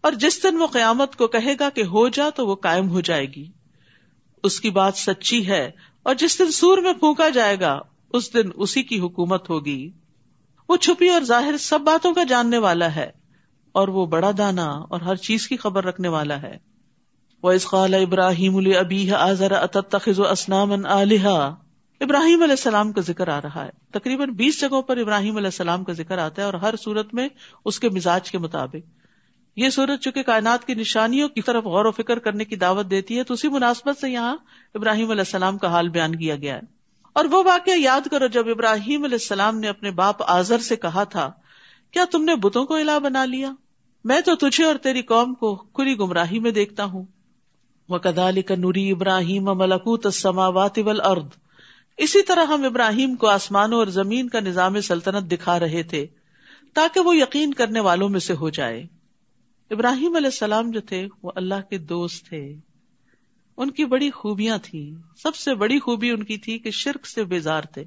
اور 0.00 0.12
جس 0.12 0.42
دن 0.42 0.56
وہ 0.56 0.66
قیامت 0.66 1.16
کو 1.16 1.26
کہے 1.26 1.54
گا 1.60 1.70
کہ 1.70 1.82
ہو 1.82 2.08
جا 2.08 2.30
تو 2.30 2.46
وہ 2.46 2.54
قائم 2.54 2.90
ہو 2.90 3.00
جائے 3.00 3.26
گی۔ 3.26 3.50
اس 4.42 4.60
کی 4.60 4.70
بات 4.70 4.96
سچی 4.96 5.46
ہے، 5.46 5.70
اور 6.02 6.14
جس 6.14 6.38
دن 6.38 6.50
سور 6.50 6.78
میں 6.78 6.92
پھونکا 6.92 7.28
جائے 7.28 7.60
گا، 7.60 7.80
اس 8.12 8.34
دن 8.34 8.50
اسی 8.54 8.82
کی 8.82 9.00
حکومت 9.00 9.50
ہوگی۔ 9.50 9.90
وہ 10.68 10.76
چھپی 10.76 11.08
اور 11.08 11.22
ظاہر 11.22 11.56
سب 11.56 11.80
باتوں 11.80 12.14
کا 12.14 12.24
جاننے 12.24 12.58
والا 12.58 12.94
ہے، 12.94 13.10
اور 13.72 13.88
وہ 13.88 14.06
بڑا 14.06 14.30
دانا 14.38 14.66
اور 14.66 15.00
ہر 15.00 15.16
چیز 15.16 15.48
کی 15.48 15.56
خبر 15.56 15.84
رکھنے 15.84 16.08
والا 16.08 16.42
ہے۔ 16.42 16.75
وہ 17.46 17.52
اسقال 17.52 17.94
ابراہیم 17.94 18.56
ابی 18.56 19.12
آزر 19.12 19.52
اتخذ 19.52 20.20
اسنام 20.30 20.86
علیہ 20.86 21.26
ابراہیم 22.00 22.42
علیہ 22.42 22.52
السلام 22.52 22.92
کا 22.92 23.00
ذکر 23.00 23.28
آ 23.28 23.40
رہا 23.42 23.64
ہے۔ 23.64 23.70
تقریباً 23.92 24.30
بیس 24.30 24.60
جگہوں 24.60 24.82
پر 24.82 24.96
ابراہیم 24.96 25.36
علیہ 25.36 25.46
السلام 25.46 25.84
کا 25.84 25.92
ذکر 25.92 26.18
آتا 26.18 26.42
ہے 26.42 26.46
اور 26.46 26.54
ہر 26.54 26.74
صورت 26.76 27.14
میں 27.14 27.28
اس 27.64 27.80
کے 27.80 27.88
مزاج 27.88 28.30
کے 28.30 28.38
مطابق۔ 28.38 28.88
یہ 29.56 29.68
صورت 29.68 30.00
چونکہ 30.00 30.22
کائنات 30.22 30.64
کی 30.64 30.74
نشانیوں 30.74 31.28
کی 31.28 31.42
طرف 31.42 31.64
غور 31.64 31.84
و 31.84 31.90
فکر 31.90 32.18
کرنے 32.18 32.44
کی 32.44 32.56
دعوت 32.56 32.90
دیتی 32.90 33.18
ہے، 33.18 33.22
تو 33.22 33.34
اسی 33.34 33.48
مناسبت 33.48 34.00
سے 34.00 34.10
یہاں 34.10 34.36
ابراہیم 34.74 35.10
علیہ 35.10 35.20
السلام 35.20 35.58
کا 35.58 35.68
حال 35.68 35.88
بیان 35.88 36.16
کیا 36.16 36.36
گیا 36.36 36.54
ہے۔ 36.54 36.60
اور 37.12 37.24
وہ 37.24 37.42
واقعہ 37.46 37.78
یاد 37.78 38.08
کرو 38.10 38.26
جب 38.26 38.48
ابراہیم 38.48 39.04
علیہ 39.04 39.18
السلام 39.22 39.58
نے 39.58 39.68
اپنے 39.68 39.90
باپ 39.90 40.16
آزر 40.26 40.58
سے 40.58 40.76
کہا 40.76 41.04
تھا، 41.04 41.32
کیا 41.90 42.04
تم 42.10 42.24
نے 42.24 42.34
بتوں 42.34 42.64
کو 42.64 42.74
الہ 42.74 42.98
بنا 43.02 43.24
لیا؟ 43.24 43.52
میں 44.04 44.20
تو 44.20 44.34
تجھے 44.34 44.64
اور 44.64 44.74
تیری 44.74 45.02
قوم 45.02 45.34
کو 45.34 45.54
کھلی 45.56 45.98
گمراہی 45.98 46.38
میں 46.38 46.50
دیکھتا 46.50 46.84
ہوں۔ 46.84 47.04
وہ 47.88 47.98
کدال 47.98 48.42
کا 48.42 48.54
نوری 48.54 48.90
ابراہیم 48.90 49.44
ملکوت 49.44 50.06
السماوات 50.06 50.78
والارض۔ 50.78 51.24
اسی 51.96 52.22
طرح 52.22 52.44
ہم 52.44 52.64
ابراہیم 52.64 53.14
کو 53.14 53.26
آسمانوں 53.26 53.78
اور 53.78 53.86
زمین 53.86 54.28
کا 54.28 54.40
نظام 54.40 54.80
سلطنت 54.80 55.32
دکھا 55.32 55.60
رہے 55.60 55.82
تھے 55.82 56.06
تاکہ 56.74 57.00
وہ 57.00 57.16
یقین 57.16 57.54
کرنے 57.54 57.80
والوں 57.80 58.08
میں 58.08 58.20
سے 58.20 58.34
ہو 58.34 58.50
جائے۔ 58.50 58.84
ابراہیم 59.70 60.16
علیہ 60.16 60.26
السلام 60.26 60.70
جو 60.70 60.80
تھے 60.80 61.08
وہ 61.22 61.32
اللہ 61.34 61.68
کے 61.70 61.78
دوست 61.78 62.28
تھے۔ 62.28 62.54
ان 63.56 63.70
کی 63.70 63.84
بڑی 63.84 64.10
خوبیاں 64.10 64.58
تھیں۔ 64.62 65.02
سب 65.16 65.36
سے 65.36 65.54
بڑی 65.54 65.78
خوبی 65.78 66.10
ان 66.10 66.22
کی 66.22 66.38
تھی 66.38 66.58
کہ 66.58 66.70
شرک 66.70 67.06
سے 67.06 67.24
بیزار 67.24 67.62
تھے 67.62 67.84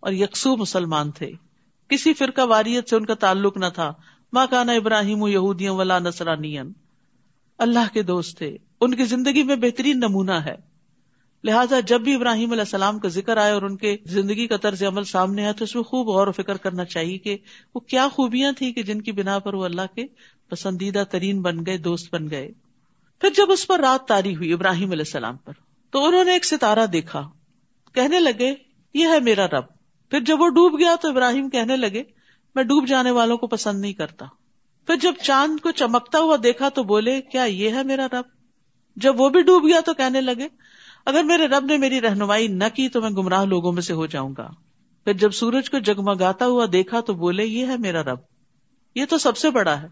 اور 0.00 0.12
یکسو 0.12 0.56
مسلمان 0.56 1.10
تھے۔ 1.10 1.32
کسی 1.88 2.14
فرقہ 2.14 2.40
واریت 2.40 2.88
سے 2.88 2.96
ان 2.96 3.06
کا 3.06 3.14
تعلق 3.14 3.56
نہ 3.56 3.66
تھا۔ 3.74 3.92
ماں 4.32 4.46
کانا 4.50 4.72
ابراہیم 4.72 5.26
یہودیوں 5.26 5.76
ولا 5.76 5.98
نسرانی 5.98 6.58
اللہ 7.58 7.92
کے 7.92 8.02
دوست 8.02 8.38
تھے۔ 8.38 8.56
ان 8.84 8.94
کی 8.94 9.04
زندگی 9.04 9.42
میں 9.42 9.56
بہترین 9.56 9.98
نمونہ 9.98 10.32
ہے۔ 10.32 10.74
لہٰذا 11.44 11.80
جب 11.80 12.00
بھی 12.00 12.14
ابراہیم 12.14 12.50
علیہ 12.50 12.62
السلام 12.62 12.98
کا 12.98 13.08
ذکر 13.08 13.36
آئے 13.36 13.52
اور 13.52 13.62
ان 13.62 13.76
کے 13.76 13.96
زندگی 14.06 14.46
کا 14.46 14.56
طرز 14.56 14.82
عمل 14.82 15.04
سامنے 15.04 15.44
آئے 15.44 15.52
تو 15.52 15.64
اس 15.64 15.74
میں 15.74 15.82
خوب 15.82 16.08
غور 16.08 16.26
و 16.26 16.32
فکر 16.32 16.56
کرنا 16.56 16.84
چاہیے 16.84 17.18
کہ 17.18 17.36
وہ 17.74 17.80
کیا 17.80 18.08
خوبیاں 18.08 18.52
تھیں 18.52 18.72
کہ 18.72 18.82
جن 18.82 19.00
کی 19.00 19.12
بنا 19.12 19.38
پر 19.38 19.54
وہ 19.54 19.64
اللہ 19.64 19.94
کے 19.94 20.06
پسندیدہ 20.50 21.04
ترین 21.10 21.42
بن 21.42 21.66
گئے، 21.66 21.76
دوست 21.76 22.14
بن 22.14 22.30
گئے۔ 22.30 22.50
پھر 23.20 23.28
جب 23.36 23.52
اس 23.52 23.66
پر 23.66 23.80
رات 23.80 24.08
تاری 24.08 24.36
ہوئی 24.36 24.52
ابراہیم 24.52 24.90
علیہ 24.90 25.04
السلام 25.06 25.36
پر 25.36 25.52
تو 25.90 26.04
انہوں 26.04 26.24
نے 26.24 26.32
ایک 26.32 26.44
ستارہ 26.44 26.86
دیکھا۔ 26.86 27.30
کہنے 27.94 28.20
لگے، 28.20 28.54
یہ 28.94 29.06
ہے 29.06 29.20
میرا 29.20 29.46
رب۔ 29.46 29.64
پھر 30.10 30.20
جب 30.20 30.40
وہ 30.40 30.48
ڈوب 30.48 30.80
گیا 30.80 30.96
تو 31.00 31.08
ابراہیم 31.08 31.50
کہنے 31.50 31.76
لگے، 31.76 32.02
میں 32.54 32.64
ڈوب 32.64 32.88
جانے 32.88 33.10
والوں 33.10 33.36
کو 33.36 33.46
پسند 33.46 33.80
نہیں 33.80 33.92
کرتا۔ 33.92 34.26
پھر 34.86 34.96
جب 34.96 35.12
چاند 35.22 35.60
کو 35.60 35.70
چمکتا 35.70 36.18
ہوا 36.18 36.36
دیکھا 36.42 36.68
تو 36.68 36.82
بولے، 36.82 37.20
کیا 37.20 37.44
یہ 37.44 37.70
ہے 37.70 37.82
میرا 37.82 38.06
رب؟ 38.12 38.43
جب 38.96 39.20
وہ 39.20 39.28
بھی 39.28 39.42
ڈوب 39.42 39.64
گیا 39.68 39.80
تو 39.80 39.94
کہنے 39.94 40.20
لگے، 40.20 40.48
اگر 41.06 41.22
میرے 41.22 41.46
رب 41.48 41.64
نے 41.64 41.76
میری 41.76 42.00
رہنمائی 42.00 42.48
نہ 42.48 42.64
کی 42.74 42.88
تو 42.88 43.00
میں 43.00 43.10
گمراہ 43.10 43.44
لوگوں 43.44 43.72
میں 43.72 43.82
سے 43.82 43.92
ہو 43.92 44.06
جاؤں 44.06 44.34
گا۔ 44.38 44.50
پھر 45.04 45.12
جب 45.12 45.30
سورج 45.30 45.70
کو 45.70 45.78
جگمگاتا 45.78 46.46
ہوا 46.46 46.66
دیکھا 46.72 47.00
تو 47.00 47.14
بولے، 47.14 47.44
یہ 47.44 47.66
ہے 47.66 47.76
میرا 47.76 48.02
رب۔ 48.02 48.18
یہ 48.94 49.04
تو 49.08 49.18
سب 49.18 49.36
سے 49.36 49.50
بڑا 49.50 49.82
ہے۔ 49.82 49.86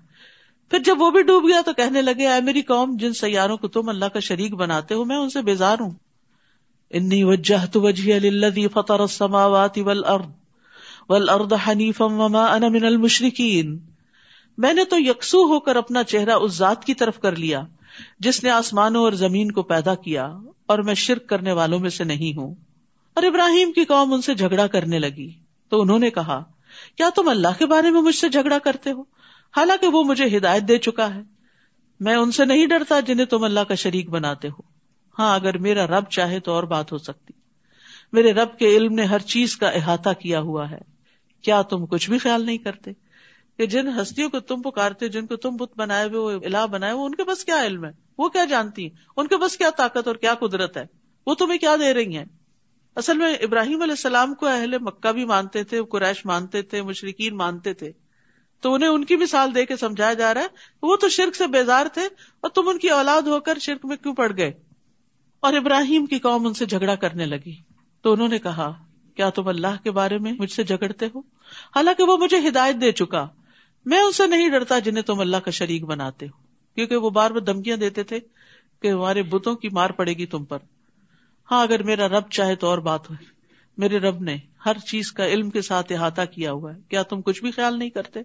پھر 0.71 0.79
جب 0.79 1.01
وہ 1.01 1.11
بھی 1.11 1.23
ڈوب 1.23 1.49
گیا 1.49 1.61
تو 1.65 1.73
کہنے 1.73 2.03
لگے، 2.03 2.29
اے 2.29 2.41
میری 2.41 2.63
قوم، 2.63 2.97
جن 2.97 3.13
سیاروں 3.13 3.57
کو 3.57 3.69
تم 3.69 3.89
اللہ 3.89 4.05
کا 4.05 4.21
شریک 4.21 4.55
بناتے 4.55 4.95
ہو، 4.95 5.05
میں 5.05 5.17
ان 5.17 5.31
سے 5.31 5.43
بیزار 5.43 5.77
ہوں۔ 5.81 5.91
انی 6.91 7.25
وجہ 7.25 7.67
تو 7.73 7.81
وجہ 7.81 8.29
السماوات 8.89 9.79
والارض 9.79 10.27
والارض 11.09 11.53
حنیفا 11.69 12.05
وما 12.05 12.45
انا 12.45 12.69
من 12.69 12.85
المشرکین۔ 12.85 13.79
میں 14.59 14.73
نے 14.73 14.85
تو 14.85 14.97
یکسو 14.99 15.39
ہو 15.39 15.61
کر 15.61 15.77
اپنا 15.77 16.03
چہرہ 16.03 16.33
اس 16.33 16.53
ذات 16.53 16.85
کی 16.85 16.95
طرف 16.95 17.19
کر 17.19 17.37
لیا۔ 17.37 17.63
جس 18.19 18.45
نے 18.45 18.51
آسمانوں 18.51 19.03
اور 19.03 19.13
زمین 19.13 19.53
کو 19.53 19.63
پیدا 19.63 19.95
کیا 19.95 20.37
اور 20.67 20.79
میں 20.79 20.95
شرک 20.95 21.27
کرنے 21.27 21.53
والوں 21.53 21.79
میں 21.79 21.91
سے 21.91 22.05
نہیں 22.05 22.39
ہوں۔ 22.39 22.55
اور 23.15 23.23
ابراہیم 23.23 23.73
کی 23.73 23.85
قوم 23.85 24.13
ان 24.13 24.23
سے 24.23 24.35
جھگڑا 24.35 24.67
کرنے 24.67 24.99
لگی۔ 24.99 25.31
تو 25.69 25.83
انہوں 25.83 25.99
نے 25.99 26.11
کہا، 26.11 26.43
کیا 26.97 27.09
تم 27.15 27.29
اللہ 27.29 27.49
کے 27.59 27.67
بارے 27.67 27.91
میں 27.91 28.03
مجھ 28.03 28.15
سے 28.15 28.29
جھگڑا 28.29 28.59
کرتے 28.59 28.91
ہو؟ 28.91 29.01
حالانکہ 29.57 29.87
وہ 29.87 30.05
مجھے 30.05 30.37
ہدایت 30.37 30.63
دے 30.69 30.79
چکا 30.79 31.15
ہے۔ 31.15 31.21
میں 32.01 32.15
ان 32.15 32.33
سے 32.33 32.45
نہیں 32.45 32.67
ڈرتا 32.67 33.01
جنہیں 33.01 33.27
تم 33.27 33.45
اللہ 33.45 33.61
کا 33.61 33.75
شریک 33.75 34.11
بناتے 34.11 34.49
ہو۔ 34.49 34.61
ہاں 35.19 35.35
اگر 35.35 35.59
میرا 35.59 35.87
رب 35.87 36.05
چاہے 36.11 36.41
تو 36.41 36.53
اور 36.53 36.63
بات 36.63 36.93
ہو 36.93 36.99
سکتی۔ 36.99 37.33
میرے 38.13 38.33
رب 38.33 38.59
کے 38.59 38.69
علم 38.69 38.95
نے 38.95 39.05
ہر 39.05 39.19
چیز 39.19 39.57
کا 39.57 39.69
احاطہ 39.69 40.11
کیا 40.21 40.41
ہوا 40.41 40.71
ہے۔ 40.71 40.81
کیا 41.43 41.63
تم 41.63 41.87
کچھ 41.87 42.11
بھی 42.11 42.19
خیال 42.19 42.47
نہیں 42.47 42.59
کرتے؟ 42.59 42.91
کہ 43.59 43.67
جن 43.67 44.01
ہستیوں 44.01 44.31
کو 44.31 44.41
تم 44.41 44.63
پکارتے 44.63 45.09
جن 45.09 45.27
کو 45.27 45.37
تم 45.37 45.57
بت 45.57 45.73
بنائے 45.77 46.09
ہوئے 46.09 46.35
وہ 46.37 46.41
الہ 46.45 46.67
بنائے 46.71 46.93
وہ 46.93 47.07
ان 47.07 47.15
کے 47.15 47.25
پاس 47.25 47.45
کیا 47.45 47.65
علم 47.65 47.85
ہے؟ 47.85 47.91
وہ 48.19 48.29
کیا 48.29 48.45
جانتی 48.45 48.83
ہیں؟ 48.83 48.91
ان 49.17 49.27
کے 49.27 49.37
پاس 49.37 49.57
کیا 49.57 49.71
طاقت 49.71 50.09
اور 50.09 50.17
کیا 50.17 50.35
قدرت 50.35 50.77
ہے؟ 50.77 50.87
وہ 51.27 51.35
تمہیں 51.35 51.59
کیا 51.59 51.77
دے 51.81 51.95
رہی 51.95 52.17
ہیں؟ 52.17 52.25
اصل 52.97 53.19
میں 53.19 53.35
ابراہیم 53.35 53.83
علیہ 53.83 53.93
السلام 53.93 54.35
کو 54.35 54.47
اہل 54.47 54.79
مکہ 54.79 55.13
بھی 55.13 55.25
مانتے 55.25 55.65
تھے، 55.65 55.83
قریش 55.85 56.27
مانتے 56.27 56.63
تھے 56.63 56.83
مشرقین 56.83 57.37
مانتے 57.37 57.75
تھے۔ 57.75 57.93
تو 58.61 58.75
انہیں 58.75 58.89
ان 58.89 59.05
کی 59.05 59.17
مثال 59.17 59.55
دے 59.55 59.67
کے 59.67 59.77
سمجھایا 59.77 60.13
جا 60.13 60.35
رہا 60.35 60.41
ہے، 60.41 60.47
وہ 60.83 60.97
تو 60.97 61.09
شرک 61.09 61.37
سے 61.37 61.47
بیزار 61.47 61.87
تھے 61.87 62.03
اور 62.41 62.51
تم 62.51 62.69
ان 62.69 62.79
کی 62.79 62.89
اولاد 62.89 63.23
ہو 63.23 63.41
کر 63.41 63.59
شرک 63.59 63.85
میں 63.85 63.97
کیوں 63.97 64.15
پڑ 64.15 64.33
گئے؟ 64.37 64.53
اور 65.41 65.53
ابراہیم 65.53 66.07
کی 66.07 66.19
قوم 66.19 66.47
ان 66.47 66.55
سے 66.55 66.67
جھگڑا 66.67 66.95
کرنے 66.95 67.27
لگی۔ 67.27 67.55
تو 68.03 68.13
انہوں 68.13 68.29
نے 68.29 68.39
کہا، 68.39 68.73
کیا 69.15 69.31
تم 69.31 69.49
اللہ 69.49 69.83
کے 69.85 69.91
بارے 69.91 70.19
میں 70.19 70.33
مجھ 70.33 70.51
سے 70.51 70.63
جھگڑتے 70.63 71.07
ہو؟ 71.15 71.19
حالانکہ 71.77 72.03
وہ 72.03 72.17
مجھے 72.17 72.49
ہدایت 72.49 72.77
دے 72.81 72.93
چکا۔ 72.93 73.29
میں 73.85 73.99
ان 73.99 74.13
سے 74.13 74.27
نہیں 74.27 74.49
ڈرتا 74.49 74.79
جنہیں 74.79 75.03
تم 75.03 75.21
اللہ 75.21 75.37
کا 75.37 75.51
شریک 75.51 75.85
بناتے 75.85 76.27
ہو، 76.27 76.37
کیونکہ 76.75 76.97
وہ 76.97 77.11
بار 77.11 77.31
بار 77.31 77.41
دھمکیاں 77.41 77.77
دیتے 77.77 78.03
تھے 78.03 78.19
کہ 78.83 78.91
ہمارے 78.91 79.23
بتوں 79.23 79.55
کی 79.55 79.69
مار 79.73 79.91
پڑے 79.91 80.13
گی 80.13 80.27
تم 80.27 80.45
پر۔ 80.45 80.59
ہاں 81.51 81.63
اگر 81.63 81.83
میرا 81.83 82.09
رب 82.09 82.29
چاہے 82.31 82.55
تو 82.55 82.67
اور 82.67 82.79
بات 82.79 83.11
ہو 83.11 83.15
میرے 83.79 83.99
رب 83.99 84.23
نے 84.23 84.37
ہر 84.67 84.79
چیز 84.79 85.13
کا 85.13 85.27
علم 85.27 85.51
کے 85.51 85.63
ساتھ 85.63 85.93
احاطہ 85.93 86.21
کیا 86.31 86.53
ہوا 86.53 86.75
ہے۔ 86.75 86.81
کیا 86.89 87.03
تم 87.03 87.21
کچھ 87.21 87.43
بھی 87.43 87.51
خیال 87.51 87.79
نہیں 87.79 87.91
کرتے؟ 87.91 88.21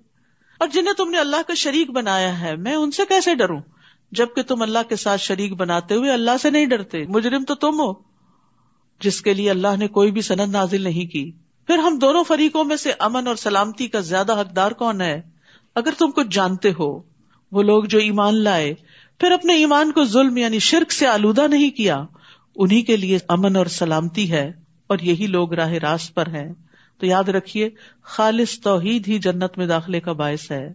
اور 0.60 0.68
جنہیں 0.68 0.94
تم 0.94 1.10
نے 1.10 1.18
اللہ 1.18 1.36
کا 1.48 1.54
شریک 1.54 1.90
بنایا 1.90 2.40
ہے، 2.40 2.56
میں 2.56 2.76
ان 2.76 2.92
سے 2.92 3.04
کیسے 3.10 3.36
ڈروں؟ 3.36 3.62
جبکہ 4.12 4.42
تم 4.42 4.62
اللہ 4.62 4.80
کے 4.90 4.96
ساتھ 4.96 5.22
شریک 5.22 5.54
بناتے 5.54 5.96
ہوئے 5.96 6.12
اللہ 6.12 6.32
سے 6.42 6.50
نہیں 6.50 6.66
ڈرتے۔ 6.66 7.06
مجرم 7.10 7.44
تو 7.44 7.56
تم 7.56 7.80
ہو، 7.80 7.94
جس 9.00 9.22
کے 9.22 9.34
لیے 9.34 9.50
اللہ 9.50 9.76
نے 9.80 9.88
کوئی 9.88 10.12
بھی 10.12 10.22
سند 10.22 10.52
نازل 10.52 10.82
نہیں 10.82 11.06
کی۔ 11.06 11.32
پھر 11.68 11.78
ہم 11.78 11.98
دونوں 11.98 12.24
فریقوں 12.24 12.64
میں 12.64 12.76
سے 12.76 12.92
امن 13.00 13.28
اور 13.28 13.36
سلامتی 13.36 13.88
کا 13.88 14.00
زیادہ 14.00 14.42
حقدار 14.42 14.72
کون 14.72 15.02
ہے؟ 15.02 15.37
اگر 15.78 15.94
تم 15.98 16.12
کچھ 16.12 16.28
جانتے 16.32 16.70
ہو، 16.80 17.02
وہ 17.52 17.64
لوگ 17.64 17.84
جو 17.84 18.00
ایمان 18.00 18.44
لائے، 18.44 18.74
پھر 19.20 19.32
اپنے 19.32 19.56
ایمان 19.56 19.92
کو 19.92 20.04
ظلم 20.04 20.38
یعنی 20.38 20.60
شرک 20.60 20.92
سے 20.92 21.08
آلودہ 21.08 21.48
نہیں 21.48 21.70
کیا 21.70 22.06
انہیں 22.56 22.82
کے 22.84 22.98
لیے 22.98 23.18
امن 23.28 23.56
اور 23.56 23.66
سلامتی 23.66 24.32
ہے 24.32 24.52
اور 24.88 24.98
یہی 25.02 25.28
لوگ 25.28 25.54
راہ 25.54 25.72
راست 25.72 26.16
پر 26.16 26.28
ہیں۔ 26.28 26.54
تو 26.98 27.06
یاد 27.06 27.24
رکھیے، 27.24 27.70
خالص 28.04 28.60
توحید 28.60 29.08
ہی 29.08 29.20
جنت 29.20 29.58
میں 29.58 29.68
داخلے 29.68 30.00
کا 30.00 30.12
باعث 30.12 30.52
ہے۔ 30.52 30.74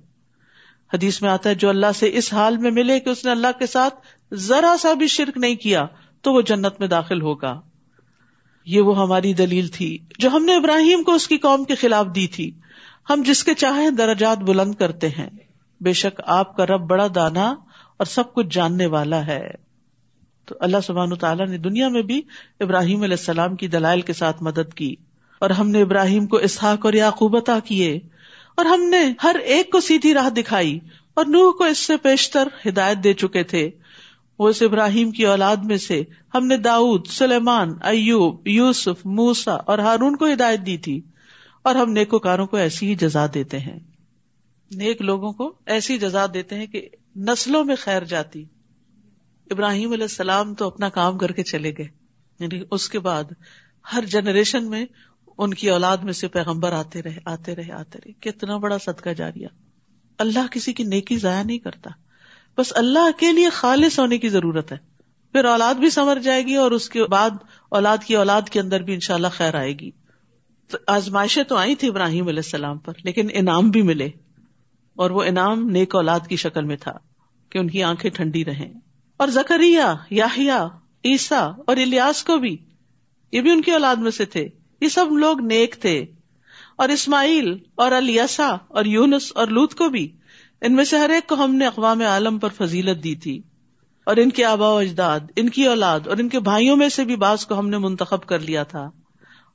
حدیث 0.95 1.23
میں 1.23 1.31
آتا 1.31 1.51
ہے، 1.51 1.55
جو 1.55 1.69
اللہ 1.69 1.93
سے 1.95 2.11
اس 2.15 2.33
حال 2.33 2.57
میں 2.57 2.71
ملے 2.71 3.01
کہ 3.01 3.11
اس 3.11 3.25
نے 3.25 3.31
اللہ 3.31 3.59
کے 3.59 3.67
ساتھ 3.67 3.95
ذرا 4.35 4.77
سا 4.81 4.93
بھی 4.93 5.07
شرک 5.07 5.39
نہیں 5.39 5.55
کیا، 5.55 5.87
تو 6.21 6.33
وہ 6.33 6.43
جنت 6.43 6.81
میں 6.81 6.89
داخل 6.89 7.23
ہوگا۔ 7.23 7.61
یہ 8.67 8.81
وہ 8.81 9.03
ہماری 9.03 9.35
دلیل 9.35 9.69
تھی، 9.69 9.99
جو 10.19 10.29
ہم 10.29 10.45
نے 10.45 10.57
ابراہیم 10.57 11.03
کو 11.03 11.13
اس 11.13 11.29
کی 11.29 11.39
قوم 11.39 11.65
کے 11.65 11.75
خلاف 11.75 12.07
دی 12.15 12.27
تھی۔ 12.27 12.51
ہم 13.11 13.23
جس 13.27 13.45
کے 13.45 13.55
چاہیں 13.55 13.91
درجات 13.91 14.39
بلند 14.39 14.75
کرتے 14.75 15.09
ہیں۔ 15.09 15.31
بے 15.81 15.93
شک 15.93 16.21
آپ 16.27 16.57
کا 16.57 16.67
رب 16.67 16.81
بڑا 16.81 17.07
دانا 17.15 17.55
اور 17.97 18.05
سب 18.05 18.35
کچھ 18.35 18.47
جاننے 18.51 18.87
والا 18.87 19.27
ہے۔ 19.27 19.51
تو 20.45 20.55
اللہ 20.61 20.77
سبحان 20.87 21.15
تعالیٰ 21.15 21.47
نے 21.47 21.59
دنیا 21.59 21.89
میں 21.89 22.03
بھی 22.03 22.23
ابراہیم 22.61 23.03
علیہ 23.03 23.17
السلام 23.19 23.57
کی 23.57 23.69
دلائل 23.69 24.01
کے 24.01 24.13
ساتھ 24.13 24.43
مدد 24.43 24.75
کی 24.75 24.95
اور 25.39 25.51
ہم 25.51 25.71
نے 25.71 25.83
ابراہیم 25.83 26.27
کو 26.27 26.37
اسحاق 26.37 26.85
اور 26.85 26.93
یعقوب 26.93 27.37
عطا 27.37 27.59
کیے 27.65 27.99
اور 28.57 28.65
ہم 28.65 28.83
نے 28.83 29.13
ہر 29.23 29.37
ایک 29.45 29.73
کو 29.73 29.81
سیدھی 29.81 30.15
راہ 30.15 30.31
دکھائی 30.31 30.79
اور 31.15 31.25
نوح 31.25 31.53
کو 31.53 31.65
اس 31.65 31.79
سے 31.79 31.97
پیشتر 31.97 32.49
ہدایت 32.69 33.05
دے 33.05 33.13
چکے 33.13 33.43
تھے۔ 33.43 33.71
وہ 34.39 34.49
اس 34.49 34.63
ابراہیم 34.63 35.11
کی 35.11 35.27
اولاد 35.27 35.57
میں 35.57 35.77
سے 35.77 36.03
ہم 36.35 36.47
نے 36.47 36.57
داؤد، 36.57 37.07
سلیمان، 37.07 37.69
ایوب، 37.83 38.49
یوسف 38.49 39.07
موسا 39.07 39.55
اور 39.55 39.79
ہارون 39.79 40.17
کو 40.17 40.27
ہدایت 40.27 40.61
دی 40.67 40.77
تھی۔ 40.77 41.01
اور 41.63 41.75
ہم 41.75 41.93
نیکوکاروں 41.93 42.47
کو 42.47 42.57
ایسی 42.57 42.87
ہی 42.87 42.95
جزا 42.95 43.27
دیتے 43.35 43.59
ہیں۔ 43.59 43.81
نیک 44.71 45.03
لوگوں 45.03 45.33
کو 45.33 45.55
ایسی 45.67 45.99
جزا 45.99 46.27
دیتے 46.35 46.55
ہیں 46.55 46.67
کہ 46.67 46.89
نسلوں 47.17 47.65
میں 47.65 47.77
خیر 47.77 48.05
جاتی۔ 48.05 48.45
ابراہیم 49.51 49.93
علیہ 49.93 50.05
السلام 50.05 50.55
تو 50.55 50.67
اپنا 50.67 50.89
کام 50.89 51.19
کر 51.19 51.33
کے 51.33 51.43
چلے 51.43 51.73
گئے۔ 51.79 51.89
یعنی 52.41 52.63
اس 52.71 52.89
کے 52.89 52.99
بعد 52.99 53.25
ہر 53.93 54.05
جنریشن 54.05 54.71
میں 54.71 54.87
ان 55.39 55.55
کی 55.55 55.71
اولاد 55.71 55.97
میں 55.97 56.13
سے 56.13 56.29
پیغمبر 56.29 56.73
آتے 56.73 57.03
رہے 57.03 57.19
آتے 57.25 57.57
رہے 57.57 57.73
آتے 57.73 57.99
رہے۔ 58.05 58.13
کتنا 58.13 58.57
بڑا 58.57 58.79
صدقہ 58.79 59.11
جاریہ۔ 59.11 59.47
اللہ 60.19 60.47
کسی 60.51 60.73
کی 60.73 60.85
نیکی 60.85 61.17
ضائع 61.17 61.43
نہیں 61.43 61.59
کرتا۔ 61.59 61.91
بس 62.59 62.73
اللہ 62.77 63.21
کے 63.21 63.33
لیے 63.33 63.49
خالص 63.49 63.99
ہونے 63.99 64.19
کی 64.19 64.29
ضرورت 64.29 64.73
ہے۔ 64.73 64.77
پھر 65.33 65.45
اولاد 65.45 65.75
بھی 65.75 65.91
سمر 65.91 66.19
جائے 66.19 66.43
گی 66.43 66.55
اور 66.55 66.71
اس 66.71 66.89
کے 66.89 67.05
بعد 67.05 67.31
اولاد 67.69 67.99
کی 68.07 68.17
اولاد 68.17 68.43
کے 68.43 68.61
اندر 68.61 68.81
بھی 68.81 68.95
انشاء 68.95 69.15
اللہ 69.15 69.29
خیر 69.33 69.55
آئے 69.55 69.73
گی۔ 69.73 69.91
تو 70.71 70.79
آزمائشیں 70.87 71.43
تو 71.43 71.57
آئی 71.57 71.75
تھی 71.75 71.89
ابراہیم 71.89 72.29
علیہ 72.29 72.39
السلام 72.39 72.79
پر، 72.79 72.93
لیکن 73.05 73.29
انعام 73.33 73.71
بھی 73.71 73.83
ملے۔ 73.83 74.09
اور 74.97 75.11
وہ 75.11 75.23
انعام 75.23 75.71
نیک 75.71 75.95
اولاد 75.95 76.21
کی 76.29 76.37
شکل 76.37 76.65
میں 76.65 76.77
تھا 76.77 76.93
کہ 77.51 77.59
ان 77.59 77.71
کی 77.71 77.83
آنکھیں 77.83 78.11
ٹھنڈی 78.11 78.45
رہیں۔ 78.45 78.75
اور 79.17 79.29
زکریا 79.29 79.95
یاہیا 80.11 80.69
عیسا 81.05 81.41
اور 81.41 81.77
الیاس 81.77 82.25
کو 82.25 82.37
بھی، 82.37 82.57
یہ 83.33 83.41
بھی 83.41 83.51
ان 83.51 83.63
کی 83.63 83.71
اولاد 83.71 83.97
میں 83.97 84.11
سے 84.11 84.25
تھے۔ 84.25 84.49
یہ 84.81 84.89
سب 84.89 85.13
لوگ 85.13 85.41
نیک 85.41 85.77
تھے۔ 85.81 86.05
اور 86.77 86.89
اسماعیل 86.89 87.57
اور 87.75 87.93
الیسا 87.93 88.57
اور 88.69 88.85
یونس 88.85 89.33
اور 89.35 89.47
لوت 89.47 89.75
کو 89.75 89.89
بھی، 89.89 90.09
ان 90.61 90.75
میں 90.75 90.85
سے 90.85 90.99
ہر 90.99 91.11
ایک 91.11 91.29
کو 91.29 91.35
ہم 91.35 91.55
نے 91.55 91.67
اقوام 91.67 92.01
عالم 92.01 92.39
پر 92.39 92.49
فضیلت 92.49 93.05
دی 93.05 93.15
تھی۔ 93.15 93.43
اور 94.07 94.17
ان 94.17 94.31
کے 94.31 94.45
آبا 94.45 94.69
و 94.73 94.77
اجداد، 94.77 95.21
ان 95.37 95.49
کی 95.49 95.67
اولاد 95.67 96.01
اور 96.07 96.17
ان 96.17 96.29
کے 96.29 96.41
بھائیوں 96.41 96.77
میں 96.77 96.89
سے 96.89 97.05
بھی 97.05 97.17
بعض 97.17 97.47
کو 97.47 97.59
ہم 97.59 97.69
نے 97.69 97.79
منتخب 97.79 98.25
کر 98.25 98.39
لیا 98.39 98.63
تھا۔ 98.63 98.91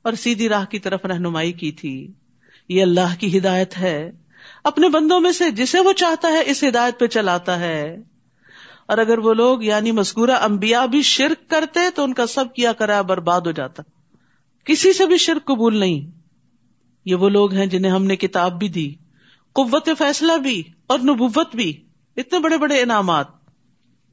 اور 0.02 0.12
سیدھی 0.12 0.48
راہ 0.48 0.64
کی 0.64 0.78
طرف 0.78 1.04
رہنمائی 1.04 1.52
کی 1.52 1.72
تھی۔ 1.72 2.12
یہ 2.68 2.82
اللہ 2.82 3.20
کی 3.20 3.38
ہدایت 3.38 3.78
ہے۔ 3.78 4.10
اپنے 4.64 4.88
بندوں 4.88 5.20
میں 5.20 5.32
سے 5.32 5.50
جسے 5.50 5.80
وہ 5.80 5.92
چاہتا 5.92 6.28
ہے 6.28 6.42
اس 6.46 6.64
ہدایت 6.68 7.00
پہ 7.00 7.06
چلاتا 7.06 7.60
ہے۔ 7.60 7.96
اور 8.86 8.98
اگر 8.98 9.18
وہ 9.18 9.34
لوگ 9.34 9.62
یعنی 9.62 9.92
مذکورہ 9.92 10.30
انبیاء 10.30 10.86
بھی 10.86 11.02
شرک 11.02 11.50
کرتے 11.50 11.80
تو 11.94 12.02
ان 12.02 12.14
کا 12.14 12.26
سب 12.26 12.54
کیا 12.54 12.72
کرا 12.72 13.00
برباد 13.00 13.40
ہو 13.40 13.50
جاتا۔ 13.50 13.82
کسی 14.64 14.92
سے 14.92 15.06
بھی 15.06 15.16
شرک 15.16 15.44
قبول 15.44 15.76
نہیں۔ 15.76 16.18
یہ 17.04 17.14
وہ 17.14 17.28
لوگ 17.28 17.52
ہیں 17.52 17.66
جنہیں 17.66 17.92
ہم 17.92 18.04
نے 18.04 18.16
کتاب 18.16 18.58
بھی 18.58 18.68
دی، 18.68 18.94
قوت 19.52 19.88
فیصلہ 19.98 20.32
بھی 20.36 20.62
اور 20.86 20.98
نبوت 20.98 21.56
بھی۔ 21.56 21.84
اتنے 22.16 22.38
بڑے 22.38 22.58
بڑے 22.58 22.82
انعامات۔ 22.82 23.37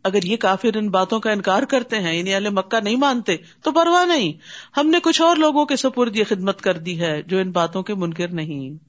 اگر 0.06 0.24
یہ 0.24 0.38
کافر 0.38 0.78
ان 0.78 0.90
باتوں 0.90 1.20
کا 1.20 1.32
انکار 1.32 1.64
کرتے 1.64 2.00
ہیں 2.00 2.18
یعنی 2.18 2.34
اہل 2.34 2.50
مکہ 2.50 2.80
نہیں 2.80 2.96
مانتے، 2.96 3.36
تو 3.62 3.72
پرواہ 3.72 4.06
نہیں۔ 4.06 4.34
ہم 4.78 4.88
نے 4.88 4.98
کچھ 5.04 5.22
اور 5.22 5.36
لوگوں 5.36 5.66
کے 5.66 5.76
سپرد 5.76 6.16
یہ 6.16 6.24
خدمت 6.30 6.62
کر 6.62 6.78
دی 6.78 7.02
ہے 7.02 7.22
جو 7.22 7.38
ان 7.38 7.52
باتوں 7.52 7.84
کے 7.84 7.94
منکر 7.94 8.28
نہیں۔ 8.28 8.84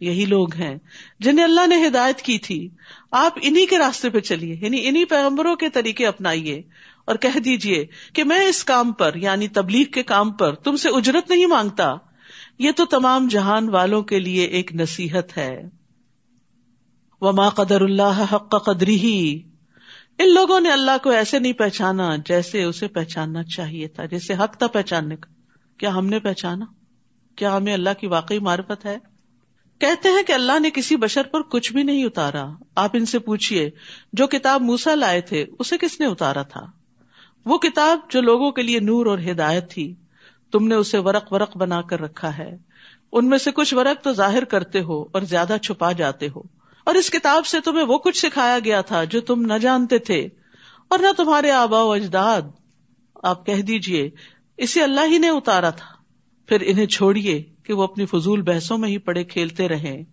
یہی 0.00 0.24
لوگ 0.24 0.54
ہیں 0.54 0.76
جنہیں 1.20 1.44
اللہ 1.44 1.66
نے 1.66 1.86
ہدایت 1.86 2.18
کی 2.18 2.38
تھی۔ 2.38 2.68
آپ 3.10 3.38
انہیں 3.42 3.66
کے 3.66 3.78
راستے 3.78 4.10
پہ 4.10 4.20
چلیے 4.20 4.56
یعنی 4.60 4.88
انہیں 4.88 5.04
پیغمبروں 5.04 5.56
کے 5.56 5.68
طریقے 5.68 6.06
اپنائیے 6.06 6.62
اور 7.04 7.16
کہہ 7.16 7.38
دیجیے 7.38 7.86
کہ 8.12 8.24
میں 8.24 8.46
اس 8.46 8.64
کام 8.64 8.92
پر 8.92 9.14
یعنی 9.14 9.48
تبلیغ 9.48 9.84
کے 9.84 10.02
کام 10.02 10.32
پر 10.32 10.54
تم 10.54 10.76
سے 10.76 10.88
اجرت 10.88 11.30
نہیں 11.30 11.46
مانگتا۔ 11.46 11.94
یہ 12.58 12.70
تو 12.76 12.84
تمام 12.84 13.28
جہان 13.28 13.68
والوں 13.68 14.02
کے 14.02 14.18
لیے 14.18 14.44
ایک 14.44 14.74
نصیحت 14.74 15.38
ہے۔ 15.38 15.62
وما 17.20 17.48
قدر 17.48 17.80
اللہ 17.80 18.24
حق 18.32 18.64
قدری 18.64 18.96
ہی 18.96 19.51
ان 20.22 20.34
لوگوں 20.34 20.60
نے 20.60 20.70
اللہ 20.70 20.90
کو 21.02 21.10
ایسے 21.10 21.38
نہیں 21.38 21.52
پہچانا 21.52 22.16
جیسے 22.16 22.62
اسے 22.62 22.88
پہچاننا 22.88 23.42
چاہیے 23.42 23.88
تھا، 23.88 24.04
جیسے 24.04 24.34
حق 24.34 24.58
تھا 24.58 24.66
پہچاننے 24.66 25.16
کا۔ 25.16 25.32
کیا 25.78 25.94
ہم 25.94 26.06
نے 26.06 26.18
پہچانا؟ 26.18 26.64
کیا 27.36 27.56
ہمیں 27.56 27.74
اللہ 27.74 27.90
کی 28.00 28.06
واقعی 28.06 28.38
معرفت 28.38 28.86
ہے؟ 28.86 28.98
کہتے 29.78 30.08
ہیں 30.08 30.22
کہ 30.22 30.32
اللہ 30.32 30.58
نے 30.60 30.70
کسی 30.70 30.96
بشر 30.96 31.22
پر 31.22 31.40
کچھ 31.42 31.72
بھی 31.72 31.82
نہیں 31.82 32.04
اتارا۔ 32.04 32.46
آپ 32.74 32.90
ان 32.94 33.06
سے 33.06 33.18
پوچھیے 33.18 33.70
جو 34.12 34.26
کتاب 34.26 34.62
موسا 34.62 34.94
لائے 34.94 35.20
تھے، 35.20 35.46
اسے 35.58 35.78
کس 35.78 36.00
نے 36.00 36.06
اتارا 36.06 36.42
تھا؟ 36.42 36.66
وہ 37.44 37.58
کتاب 37.58 37.98
جو 38.10 38.20
لوگوں 38.20 38.50
کے 38.50 38.62
لیے 38.62 38.80
نور 38.80 39.06
اور 39.06 39.18
ہدایت 39.18 39.70
تھی، 39.70 39.94
تم 40.52 40.68
نے 40.68 40.74
اسے 40.74 40.98
ورق 40.98 41.32
ورق 41.32 41.56
بنا 41.56 41.82
کر 41.82 42.00
رکھا 42.00 42.38
ہے۔ 42.38 42.56
ان 43.12 43.28
میں 43.28 43.38
سے 43.38 43.50
کچھ 43.50 43.74
ورق 43.74 44.04
تو 44.04 44.12
ظاہر 44.12 44.44
کرتے 44.44 44.80
ہو 44.80 45.02
اور 45.02 45.22
زیادہ 45.22 45.56
چھپا 45.62 45.92
جاتے 45.92 46.28
ہو۔ 46.36 46.61
اور 46.84 46.94
اس 46.94 47.10
کتاب 47.10 47.46
سے 47.46 47.60
تمہیں 47.60 47.84
وہ 47.84 47.98
کچھ 47.98 48.18
سکھایا 48.18 48.58
گیا 48.64 48.80
تھا 48.80 49.04
جو 49.04 49.20
تم 49.20 49.42
نہ 49.42 49.58
جانتے 49.58 49.98
تھے 49.98 50.28
اور 50.88 50.98
نہ 50.98 51.06
تمہارے 51.16 51.50
آبا 51.50 51.82
و 51.82 51.92
اجداد۔ 51.92 52.42
آپ 53.22 53.46
کہہ 53.46 53.62
دیجیے 53.62 54.10
اسے 54.56 54.82
اللہ 54.82 55.00
ہی 55.06 55.18
نے 55.18 55.28
اتارا 55.28 55.70
تھا۔ 55.70 56.02
پھر 56.46 56.62
انہیں 56.66 56.86
چھوڑیے 56.86 57.42
کہ 57.62 57.72
وہ 57.72 57.82
اپنی 57.82 58.06
فضول 58.06 58.42
بحثوں 58.42 58.78
میں 58.78 58.88
ہی 58.88 58.98
پڑے 58.98 59.24
کھیلتے 59.24 59.68
رہے 59.68 60.04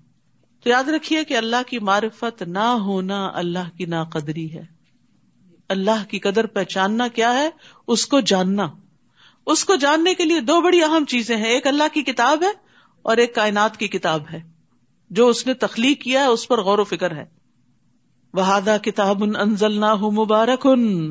تو 0.64 0.70
یاد 0.70 0.84
رکھیے 0.84 1.24
کہ 1.24 1.38
اللہ 1.38 1.64
کی 1.68 1.80
معرفت 1.80 2.42
نہ 2.42 2.60
ہونا 2.60 3.32
اللہ 3.34 3.78
کی 3.78 3.86
نا 3.86 4.04
قدری 4.04 4.54
ہے۔ 4.54 4.64
اللہ 5.70 6.10
کی 6.10 6.20
قدر 6.20 6.46
پہچاننا 6.46 7.08
کیا 7.08 7.34
ہے؟ 7.34 7.50
اس 7.88 8.06
کو 8.06 8.20
جاننا۔ 8.20 8.68
اس 9.46 9.66
کو 9.66 9.76
جاننے 9.76 10.14
کے 10.14 10.26
لیے 10.26 10.40
دو 10.40 10.62
بڑی 10.62 10.84
اہم 10.84 11.06
چیزیں 11.06 11.38
ہیں۔ 11.38 11.46
ایک 11.46 11.68
اللہ 11.68 11.84
کی 11.94 12.02
کتاب 12.02 12.44
ہے 12.44 12.52
اور 13.02 13.18
ایک 13.18 13.36
کائنات 13.36 13.78
کی 13.78 13.88
کتاب 13.88 14.24
ہے۔ 14.34 14.49
جو 15.10 15.28
اس 15.28 15.48
نے 15.48 15.54
تخلیق 15.54 16.02
کیا 16.02 16.22
ہے، 16.22 16.26
اس 16.26 16.48
پر 16.48 16.62
غور 16.62 16.80
و 16.80 16.84
فکر 16.84 17.16
ہے۔ 17.16 17.26
وہادا 18.34 18.78
کتاب 18.78 19.24
انزل 19.24 19.80
نہ 19.80 19.96
مبارک 19.96 20.68
ان 20.68 21.08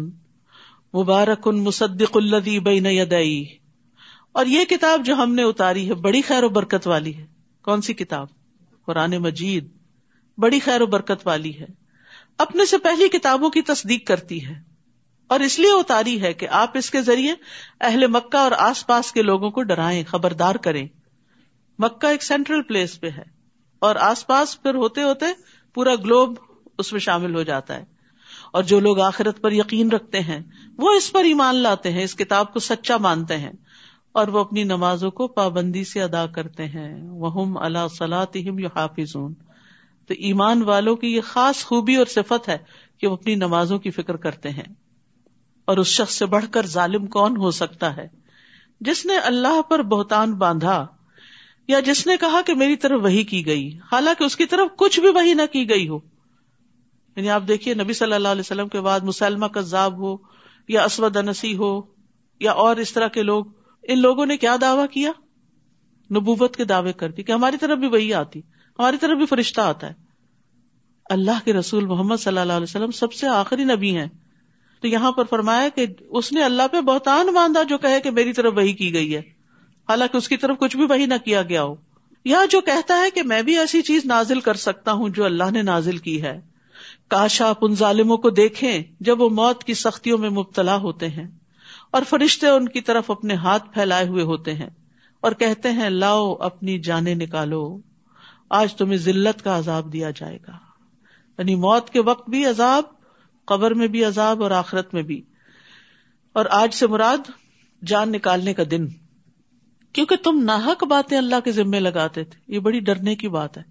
مبارک 0.95 1.49
ان 1.49 1.65
مصدق 1.65 2.17
الدی 2.17 2.61
بین 2.61 2.87
یدئی 2.87 3.45
اور 4.33 4.47
یہ 4.47 4.65
کتاب 4.65 5.05
جو 5.05 5.15
ہم 5.15 5.35
نے 5.35 5.43
اتاری 5.43 5.89
ہے، 5.89 5.95
بڑی 5.95 6.23
خیر 6.23 6.45
و 6.45 6.49
برکت 6.49 6.87
والی 6.87 7.17
ہے۔ 7.17 7.27
کون 7.63 7.81
سی 7.81 7.95
کتاب؟ 7.95 8.27
قرآن 8.87 9.11
مجید۔ 9.11 9.69
بڑی 10.39 10.59
خیر 10.59 10.81
و 10.81 10.87
برکت 10.87 11.27
والی 11.27 11.61
ہے۔ 11.61 11.67
اپنے 12.39 12.67
سے 12.67 12.79
پہلی 12.79 13.09
کتابوں 13.09 13.51
کی 13.51 13.63
تصدیق 13.63 14.07
کرتی 14.07 14.47
ہے۔ 14.47 14.61
اور 15.27 15.41
اس 15.41 15.59
لیے 15.59 15.73
اتاری 15.73 16.23
ہے 16.23 16.33
کہ 16.33 16.49
آپ 16.49 16.77
اس 16.77 16.91
کے 16.91 17.03
ذریعے 17.03 17.35
اہل 17.81 18.07
مکہ 18.07 18.37
اور 18.37 18.53
آس 18.53 18.87
پاس 18.87 19.13
کے 19.13 19.23
لوگوں 19.23 19.51
کو 19.51 19.63
ڈرائیں، 19.63 20.05
خبردار 20.05 20.55
کریں۔ 20.55 20.89
مکہ 21.79 22.07
ایک 22.07 22.23
سینٹرل 22.23 22.63
پلیس 22.63 23.01
پہ 23.01 23.11
ہے۔ 23.11 23.38
اور 23.79 23.97
آس 23.97 24.27
پاس 24.27 24.63
پھر 24.63 24.75
ہوتے 24.75 25.03
ہوتے 25.03 25.27
پورا 25.75 25.95
گلوب 25.95 26.35
اس 26.79 26.93
میں 26.93 27.01
شامل 27.01 27.35
ہو 27.35 27.43
جاتا 27.43 27.75
ہے۔ 27.75 27.85
اور 28.53 28.63
جو 28.63 28.81
لوگ 28.81 29.01
آخرت 29.01 29.41
پر 29.41 29.53
یقین 29.53 29.91
رکھتے 29.91 30.21
ہیں، 30.21 30.41
وہ 30.79 30.93
اس 30.93 31.13
پر 31.13 31.25
ایمان 31.25 31.55
لاتے 31.55 31.93
ہیں، 31.93 32.05
اس 32.05 32.15
کتاب 32.15 32.53
کو 32.53 32.59
سچا 32.59 32.97
مانتے 32.97 33.37
ہیں۔ 33.37 33.53
اور 34.13 34.29
وہ 34.29 34.39
اپنی 34.39 34.65
نمازوں 34.65 35.11
کو 35.11 35.29
پابندی 35.29 35.85
سے 35.85 36.03
ادا 36.03 36.27
کرتے 36.27 36.67
ہیں۔ 36.67 37.11
وہ 37.11 37.59
اللہ 37.59 37.89
صلاحم 37.99 38.59
یو 38.59 38.69
حافظ 38.75 39.13
تو 40.07 40.15
ایمان 40.19 40.63
والوں 40.63 40.97
کی 40.97 41.07
یہ 41.07 41.21
خاص 41.21 41.65
خوبی 41.65 41.97
اور 41.97 42.07
صفت 42.07 42.49
ہے 42.49 42.59
کہ 42.99 43.07
وہ 43.07 43.13
اپنی 43.13 43.35
نمازوں 43.35 43.79
کی 43.79 43.91
فکر 43.91 44.17
کرتے 44.17 44.51
ہیں۔ 44.51 44.75
اور 45.65 45.77
اس 45.77 45.87
شخص 45.87 46.15
سے 46.15 46.27
بڑھ 46.27 46.45
کر 46.51 46.67
ظالم 46.67 47.07
کون 47.07 47.37
ہو 47.37 47.51
سکتا 47.51 47.97
ہے؟ 47.97 48.09
جس 48.81 49.07
نے 49.07 49.17
اللہ 49.17 49.63
پر 49.63 49.83
بہتان 49.83 50.35
باندھا 50.35 50.87
یا 51.69 51.81
جس 51.81 52.07
نے 52.07 52.17
کہا 52.17 52.41
کہ 52.47 52.55
میری 52.55 52.77
طرف 52.77 53.01
وہی 53.03 53.25
کی 53.25 53.47
گئی، 53.47 53.79
حالانکہ 53.93 54.25
اس 54.25 54.37
کی 54.37 54.47
طرف 54.47 54.77
کچھ 54.77 55.01
بھی 55.01 55.09
وہی 55.09 55.35
نہ 55.35 55.43
کی 55.53 55.71
گئی 55.71 55.89
ہو۔ 55.89 55.99
یعنی 57.17 57.31
آپ 57.31 57.43
دیکھیے، 57.49 57.75
نبی 57.75 57.93
صلی 57.93 58.13
اللہ 58.13 58.29
علیہ 58.29 58.41
وسلم 58.41 58.69
کے 58.69 58.81
بعد 58.81 59.01
مسلمہ 59.01 59.47
کذاب 59.47 59.99
ہو، 59.99 60.17
یا 60.69 60.85
اسود 60.85 61.17
انسی 61.17 61.57
ہو، 61.57 61.81
یا 62.41 62.53
اور 62.53 62.77
اس 62.77 62.93
طرح 62.93 63.09
کے 63.09 63.23
لوگ، 63.23 63.45
ان 63.83 63.99
لوگوں 63.99 64.27
نے 64.27 64.37
کیا 64.37 64.57
دعویٰ 64.61 64.87
کیا؟ 64.91 65.11
نبوت 66.11 66.57
کے 66.57 66.65
دعوے 66.65 66.93
کرتی 66.93 67.23
کہ 67.23 67.33
ہماری 67.33 67.57
طرف 67.57 67.79
بھی 67.79 67.89
وہی 67.89 68.15
آتی، 68.15 68.39
ہماری 68.79 68.97
طرف 68.97 69.19
بھی 69.19 69.27
فرشتہ 69.27 69.61
آتا 69.61 69.87
ہے۔ 69.87 69.95
اللہ 71.11 71.45
کے 71.45 71.53
رسول 71.53 71.87
محمد 71.87 72.17
صلی 72.17 72.39
اللہ 72.39 72.53
علیہ 72.53 72.67
وسلم 72.69 72.91
سب 72.91 73.13
سے 73.13 73.27
آخری 73.27 73.65
نبی 73.65 73.97
ہیں۔ 73.97 74.09
تو 74.81 74.89
یہاں 74.89 75.13
پر 75.13 75.25
فرمایا 75.25 75.69
کہ 75.69 75.87
اس 76.11 76.33
نے 76.33 76.43
اللہ 76.43 76.63
پہ 76.73 76.81
بہتان 76.81 77.27
باندھا 77.27 77.63
جو 77.63 77.79
کہے 77.79 78.01
کہ 78.01 78.11
میری 78.11 78.33
طرف 78.33 78.53
وہی 78.57 78.73
کی 78.73 78.95
گئی 78.95 79.17
ہے۔ 79.17 79.38
حالانکہ 79.89 80.17
اس 80.17 80.29
کی 80.29 80.37
طرف 80.37 80.59
کچھ 80.59 80.77
بھی 80.77 80.85
وہی 80.85 81.07
نہ 81.07 81.15
کیا 81.25 81.43
گیا 81.43 81.63
ہو۔ 81.63 81.75
یا 82.25 82.41
جو 82.51 82.61
کہتا 82.61 83.01
ہے 83.01 83.11
کہ 83.11 83.23
میں 83.23 83.43
بھی 83.43 83.59
ایسی 83.59 83.83
چیز 83.83 84.05
نازل 84.05 84.41
کر 84.41 84.55
سکتا 84.55 84.93
ہوں 84.93 85.09
جو 85.09 85.25
اللہ 85.25 85.51
نے 85.51 85.63
نازل 85.63 85.99
کی 85.99 86.23
ہے۔ 86.23 86.41
کاش 87.09 87.43
آپ 87.43 87.59
ان 87.61 87.75
ظالموں 87.75 88.17
کو 88.17 88.31
دیکھیں 88.31 88.83
جب 89.01 89.21
وہ 89.21 89.29
موت 89.29 89.65
کی 89.65 89.75
سختیوں 89.75 90.19
میں 90.19 90.31
مبتلا 90.31 90.77
ہوتے 90.77 91.09
ہیں 91.09 91.29
اور 91.91 92.03
فرشتے 92.09 92.47
ان 92.47 92.69
کی 92.69 92.81
طرف 92.81 93.11
اپنے 93.11 93.35
ہاتھ 93.35 93.75
پھیلائے 93.75 94.09
ہوئے 94.09 94.23
ہوتے 94.23 94.55
ہیں 94.55 94.71
اور 95.21 95.33
کہتے 95.33 95.71
ہیں، 95.71 95.91
لاؤ 95.91 96.35
اپنی 96.35 96.79
جانیں 96.79 97.15
نکالو۔ 97.15 97.81
آج 98.51 98.75
تمہیں 98.75 98.97
ذلت 98.97 99.45
کا 99.45 99.59
عذاب 99.59 99.93
دیا 99.93 100.11
جائے 100.11 100.39
گا۔ 100.49 100.53
یعنی 101.39 101.55
موت 101.55 101.91
کے 101.91 102.01
وقت 102.01 102.31
بھی 102.31 102.47
عذاب، 102.47 102.83
قبر 103.45 103.75
میں 103.75 103.87
بھی 103.87 104.05
عذاب 104.05 104.43
اور 104.43 104.51
آخرت 104.51 104.95
میں 104.95 105.03
بھی۔ 105.03 105.23
اور 106.33 106.45
آج 106.51 106.75
سے 106.75 106.87
مراد 106.87 107.31
جان 107.87 108.13
نکالنے 108.13 108.55
کا 108.55 108.63
دن۔ 108.71 108.87
کیونکہ 109.93 110.17
تم 110.17 110.41
ناحک 110.43 110.85
باتیں 110.85 111.19
اللہ 111.19 111.41
کے 111.45 111.53
ذمے 111.53 111.81
لگاتے 111.81 112.25
تھے۔ 112.25 112.55
یہ 112.55 112.59
بڑی 112.59 112.81
ڈرنے 112.81 113.17
کی 113.17 113.29
بات 113.29 113.59
ہے۔ 113.59 113.63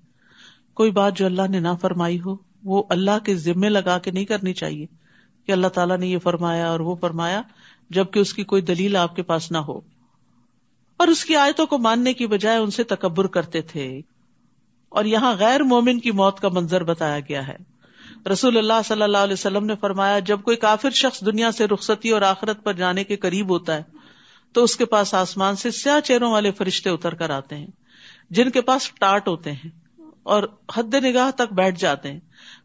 کوئی 0.73 0.91
بات 0.91 1.17
جو 1.17 1.25
اللہ 1.25 1.41
نے 1.49 1.59
نہ 1.59 1.67
فرمائی 1.81 2.19
ہو، 2.25 2.35
وہ 2.63 2.83
اللہ 2.89 3.19
کے 3.25 3.35
ذمے 3.35 3.69
لگا 3.69 3.97
کے 3.97 4.11
نہیں 4.11 4.25
کرنی 4.25 4.53
چاہیے۔ 4.53 4.85
کہ 5.45 5.51
اللہ 5.51 5.67
تعالیٰ 5.67 5.97
نے 5.97 6.07
یہ 6.07 6.17
فرمایا 6.17 6.69
اور 6.69 6.79
وہ 6.79 6.95
فرمایا، 6.95 7.41
جبکہ 7.89 8.19
اس 8.19 8.33
کی 8.33 8.43
کوئی 8.43 8.61
دلیل 8.61 8.95
آپ 8.95 9.15
کے 9.15 9.23
پاس 9.23 9.51
نہ 9.51 9.57
ہو۔ 9.57 9.79
اور 10.97 11.07
اس 11.07 11.25
کی 11.25 11.35
آیتوں 11.35 11.65
کو 11.65 11.77
ماننے 11.77 12.13
کی 12.13 12.27
بجائے 12.27 12.57
ان 12.57 12.71
سے 12.71 12.83
تکبر 12.83 13.27
کرتے 13.27 13.61
تھے۔ 13.61 14.01
اور 14.89 15.05
یہاں 15.05 15.35
غیر 15.35 15.63
مومن 15.63 15.99
کی 15.99 16.11
موت 16.11 16.39
کا 16.39 16.49
منظر 16.49 16.83
بتایا 16.83 17.19
گیا 17.19 17.47
ہے۔ 17.47 17.55
رسول 18.31 18.57
اللہ 18.57 18.81
صلی 18.85 19.01
اللہ 19.01 19.17
علیہ 19.17 19.33
وسلم 19.33 19.65
نے 19.65 19.75
فرمایا، 19.75 20.19
جب 20.19 20.41
کوئی 20.41 20.57
کافر 20.57 20.89
شخص 20.89 21.21
دنیا 21.25 21.51
سے 21.51 21.65
رخصتی 21.65 22.09
اور 22.09 22.21
آخرت 22.21 22.63
پر 22.63 22.73
جانے 22.73 23.03
کے 23.03 23.15
قریب 23.15 23.49
ہوتا 23.49 23.75
ہے 23.75 23.96
تو 24.57 24.63
اس 24.63 24.75
کے 24.75 24.85
پاس 24.85 25.13
آسمان 25.13 25.55
سے 25.55 25.71
سیاہ 25.71 25.99
چہروں 25.99 26.31
والے 26.31 26.51
فرشتے 26.51 26.89
اتر 26.89 27.15
کر 27.15 27.29
آتے 27.29 27.55
ہیں، 27.55 27.67
جن 28.29 28.49
کے 28.49 28.61
پاس 28.61 28.91
ٹاٹ 28.99 29.27
ہوتے 29.27 29.51
ہیں 29.51 29.69
اور 30.23 30.43
حد 30.75 30.93
نگاہ 30.93 31.31
تک 31.31 31.53
بیٹھ 31.53 31.79
جاتے 31.79 32.11
ہیں۔ 32.11 32.19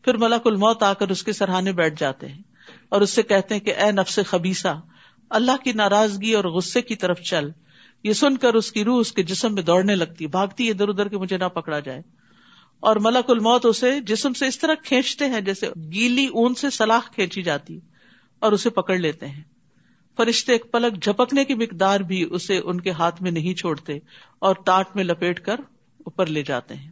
پھر 0.04 0.16
ملک 0.16 0.46
الموت 0.46 0.82
آ 0.82 0.92
کر 0.92 1.08
اس 1.08 1.22
کے 1.22 1.32
سرحانے 1.32 1.72
بیٹھ 1.72 2.00
جاتے 2.00 2.28
ہیں 2.28 2.42
اور 2.88 3.00
اس 3.00 3.10
سے 3.10 3.22
کہتے 3.22 3.54
ہیں 3.54 3.60
کہ 3.60 3.74
اے 3.76 3.92
نفس 3.92 4.18
خبیسا 4.26 4.72
اللہ 5.30 5.56
کی 5.64 5.72
ناراضگی 5.72 6.32
اور 6.32 6.44
غصے 6.44 6.82
کی 6.82 6.96
طرف 6.96 7.20
چل۔ 7.20 7.48
یہ 8.04 8.12
سن 8.12 8.36
کر 8.36 8.54
اس 8.54 8.72
کی 8.72 8.84
روح 8.84 9.00
اس 9.00 9.12
کے 9.12 9.22
جسم 9.22 9.54
میں 9.54 9.62
دوڑنے 9.62 9.94
لگتی، 9.94 10.26
بھاگتی، 10.26 10.70
ادھر 10.70 10.88
ادھر 10.88 11.08
کے 11.08 11.18
مجھے 11.18 11.36
نہ 11.36 11.44
پکڑا 11.44 11.80
جائے۔ 11.80 12.02
اور 12.80 12.96
ملک 12.96 13.30
الموت 13.30 13.66
اسے 13.66 14.00
جسم 14.00 14.32
سے 14.32 14.46
اس 14.46 14.58
طرح 14.58 14.74
کھینچتے 14.74 15.26
ہیں 15.26 15.40
جیسے 15.40 15.68
گیلی 15.92 16.26
اون 16.26 16.54
سے 16.54 16.70
سلاخ 16.70 17.14
کھینچی 17.14 17.42
جاتی 17.42 17.80
اور 18.38 18.52
اسے 18.52 18.70
پکڑ 18.70 18.96
لیتے 18.96 19.26
ہیں۔ 19.26 19.51
فرشتے 20.16 20.52
ایک 20.52 20.72
پلک 20.72 21.02
جھپکنے 21.02 21.44
کی 21.44 21.54
مقدار 21.54 22.00
بھی 22.00 22.28
اسے 22.30 22.60
ان 22.64 22.80
کے 22.80 22.90
ہاتھ 22.90 23.22
میں 23.22 23.30
نہیں 23.30 23.54
چھوڑتے 23.54 23.98
اور 24.38 24.54
ٹاٹ 24.64 24.96
میں 24.96 25.04
لپیٹ 25.04 25.40
کر 25.40 25.60
اوپر 25.98 26.26
لے 26.26 26.42
جاتے 26.42 26.74
ہیں۔ 26.74 26.90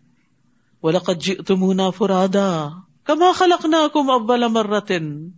وہ 0.83 0.91
لقت 0.91 1.21
جی 1.21 1.35
تمنا 1.35 1.91
فرادا 1.91 2.69
کما 3.05 3.33
خلق 3.33 3.67
نہ 3.67 3.77
کم 3.93 4.11
ابل 4.11 4.43
امرتن 4.43 5.31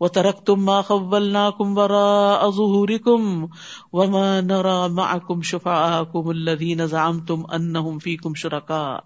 وہ 0.00 0.08
ترک 0.08 0.46
تم 0.46 0.64
ماں 0.64 0.82
قبل 0.82 1.22
نا 1.22 1.50
کم 1.50 1.78
ورا 1.78 2.34
ازہوری 2.34 2.98
کم 2.98 3.46
وما 3.92 4.40
نرا 4.40 4.86
ما 4.86 5.18
کم 5.18 5.40
شفا 5.40 6.02
کم 6.12 6.28
الدین 6.28 6.78
نظام 6.78 7.20
تم 7.20 7.42
ان 7.50 7.98
فی 7.98 8.16
کم 8.16 8.34
شرکا 8.34 8.98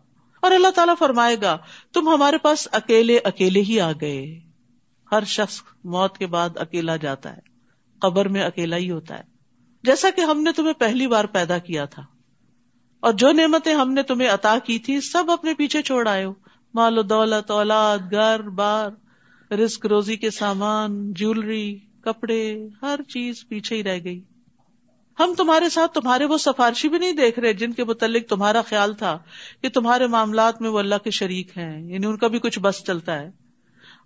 اور 0.43 0.51
اللہ 0.51 0.69
تعالیٰ 0.75 0.95
فرمائے 0.99 1.37
گا، 1.43 1.59
تم 1.93 2.09
ہمارے 2.09 2.38
پاس 2.38 2.69
اکیلے 2.73 3.19
اکیلے 3.25 3.61
ہی 3.61 3.81
آ 3.81 3.93
گئے۔ 4.01 4.40
ہر 5.12 5.25
شخص 5.25 5.62
موت 5.85 6.19
کے 6.19 6.27
بعد 6.27 6.51
اکیلا 6.57 6.97
جاتا 6.97 7.33
ہے۔ 7.33 7.49
قبر 8.00 8.28
میں 8.28 8.42
اکیلا 8.42 8.76
ہی 8.76 8.90
ہوتا 8.90 9.18
ہے۔ 9.18 9.22
جیسا 9.82 10.10
کہ 10.10 10.20
ہم 10.20 10.42
نے 10.42 10.52
تمہیں 10.52 10.72
پہلی 10.72 11.06
بار 11.06 11.24
پیدا 11.24 11.58
کیا 11.58 11.84
تھا۔ 11.84 12.02
اور 13.00 13.12
جو 13.12 13.32
نعمتیں 13.32 13.74
ہم 13.74 13.92
نے 13.92 14.02
تمہیں 14.02 14.28
عطا 14.28 14.58
کی 14.64 14.78
تھی، 14.78 15.00
سب 15.00 15.30
اپنے 15.30 15.54
پیچھے 15.54 15.82
چھوڑ 15.82 16.08
آئے 16.08 16.24
ہو۔ 16.24 16.34
مال 16.74 16.98
و 16.98 17.02
دولت، 17.02 17.50
اولاد، 17.50 17.98
گھر، 17.98 18.40
بار 18.42 18.90
رسک 19.52 19.86
روزی 19.86 20.16
کے 20.16 20.30
سامان 20.30 21.12
جیولری 21.12 21.78
کپڑے، 22.00 22.68
ہر 22.82 23.00
چیز 23.08 23.48
پیچھے 23.48 23.76
ہی 23.76 23.84
رہ 23.84 23.98
گئی۔ 24.04 24.22
ہم 25.20 25.34
تمہارے 25.36 25.68
ساتھ 25.68 25.92
تمہارے 25.92 26.24
وہ 26.24 26.38
سفارشی 26.38 26.88
بھی 26.88 26.98
نہیں 26.98 27.12
دیکھ 27.12 27.38
رہے 27.38 27.52
جن 27.52 27.72
کے 27.72 27.84
متعلق 27.84 28.28
تمہارا 28.28 28.62
خیال 28.62 28.94
تھا 28.94 29.18
کہ 29.62 29.68
تمہارے 29.68 30.06
معاملات 30.06 30.62
میں 30.62 30.70
وہ 30.70 30.78
اللہ 30.78 30.94
کے 31.04 31.10
شریک 31.10 31.58
ہیں۔ 31.58 31.82
یعنی 31.92 32.06
ان 32.06 32.16
کا 32.16 32.26
بھی 32.26 32.38
کچھ 32.38 32.58
بس 32.58 32.84
چلتا 32.84 33.18
ہے۔ 33.18 33.30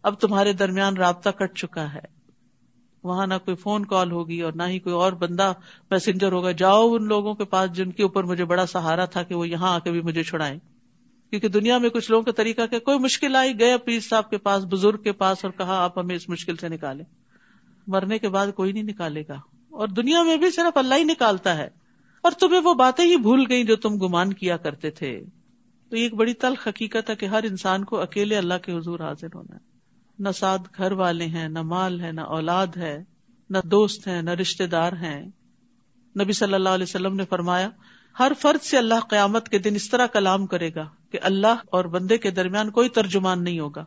اب 0.02 0.20
تمہارے 0.20 0.52
درمیان 0.52 0.96
رابطہ 0.96 1.30
کٹ 1.30 1.58
چکا 1.58 1.94
ہے۔ 1.94 2.23
وہاں 3.04 3.26
نہ 3.26 3.34
کوئی 3.44 3.56
فون 3.56 3.84
کال 3.84 4.12
ہوگی 4.12 4.40
اور 4.40 4.52
نہ 4.52 4.62
ہی 4.62 4.78
کوئی 4.78 4.94
اور 4.94 5.12
بندہ 5.12 5.52
میسنجر 5.90 6.32
ہوگا۔ 6.32 6.50
جاؤ 6.50 6.94
ان 6.94 7.04
لوگوں 7.04 7.34
کے 7.34 7.44
پاس 7.44 7.72
جن 7.72 7.90
کے 7.90 8.02
اوپر 8.02 8.24
مجھے 8.24 8.44
بڑا 8.44 8.66
سہارا 8.66 9.04
تھا 9.04 9.22
کہ 9.22 9.34
وہ 9.34 9.48
یہاں 9.48 9.74
آ 9.74 9.78
کے 9.78 9.90
بھی 9.90 10.00
مجھے 10.00 10.22
چھڑائیں۔ 10.22 10.58
کیونکہ 11.30 11.48
دنیا 11.48 11.78
میں 11.78 11.90
کچھ 11.90 12.10
لوگوں 12.10 12.24
کا 12.24 12.32
طریقہ 12.32 12.66
کہ 12.70 12.78
کوئی 12.78 12.98
مشکل 12.98 13.36
آئی 13.36 13.60
گئے 13.60 13.78
پیر 13.78 14.00
صاحب 14.00 14.30
کے 14.30 14.38
پاس، 14.38 14.64
بزرگ 14.64 15.02
کے 15.02 15.12
پاس 15.12 15.44
اور 15.44 15.52
کہا، 15.52 15.84
آپ 15.84 15.98
ہمیں 15.98 16.16
اس 16.16 16.28
مشکل 16.28 16.56
سے 16.56 16.68
نکالے 16.68 17.04
مرنے 17.86 18.18
کے 18.18 18.28
بعد 18.28 18.46
کوئی 18.56 18.72
نہیں 18.72 18.82
نکالے 18.82 19.22
گا۔ 19.28 19.40
اور 19.70 19.88
دنیا 19.88 20.22
میں 20.22 20.36
بھی 20.36 20.50
صرف 20.50 20.76
اللہ 20.76 20.94
ہی 20.94 21.04
نکالتا 21.04 21.56
ہے۔ 21.56 21.68
اور 22.22 22.32
تمہیں 22.32 22.60
وہ 22.64 22.74
باتیں 22.74 23.04
ہی 23.04 23.16
بھول 23.16 23.44
گئی 23.48 23.64
جو 23.64 23.76
تم 23.76 23.94
گمان 23.94 24.32
کیا 24.32 24.56
کرتے 24.56 24.90
تھے۔ 24.90 25.24
تو 25.88 25.96
یہ 25.96 26.02
ایک 26.02 26.14
بڑی 26.14 26.34
تلخ 26.34 26.68
حقیقت 26.68 27.10
ہے 27.10 27.16
کہ 27.16 27.26
ہر 27.26 27.42
انسان 27.42 27.84
کو 27.84 28.00
اکیلے 28.00 28.36
اللہ 28.36 28.54
کے 28.62 28.72
حضور 28.72 29.00
حاضر 29.00 29.28
ہونا 29.34 29.54
ہے۔ 29.54 29.63
نہ 30.18 30.28
ساتھ 30.36 30.62
گھر 30.76 30.92
والے 30.92 31.26
ہیں، 31.26 31.48
نہ 31.48 31.62
مال 31.62 32.00
ہے، 32.00 32.12
نہ 32.12 32.20
اولاد 32.20 32.66
ہے، 32.76 33.04
نہ 33.50 33.58
دوست 33.64 34.08
ہیں، 34.08 34.22
نہ 34.22 34.30
رشتے 34.30 34.66
دار 34.66 34.92
ہیں۔ 34.92 35.26
نبی 36.20 36.32
صلی 36.32 36.54
اللہ 36.54 36.68
علیہ 36.68 36.82
وسلم 36.82 37.14
نے 37.14 37.24
فرمایا، 37.24 37.70
ہر 38.18 38.32
فرد 38.38 38.64
سے 38.64 38.78
اللہ 38.78 39.00
قیامت 39.10 39.48
کے 39.48 39.58
دن 39.58 39.74
اس 39.74 39.90
طرح 39.90 40.06
کلام 40.06 40.46
کرے 40.46 40.70
گا 40.74 40.88
کہ 41.10 41.18
اللہ 41.22 41.54
اور 41.72 41.84
بندے 41.84 42.18
کے 42.18 42.30
درمیان 42.30 42.70
کوئی 42.70 42.88
ترجمان 42.88 43.44
نہیں 43.44 43.60
ہوگا۔ 43.60 43.84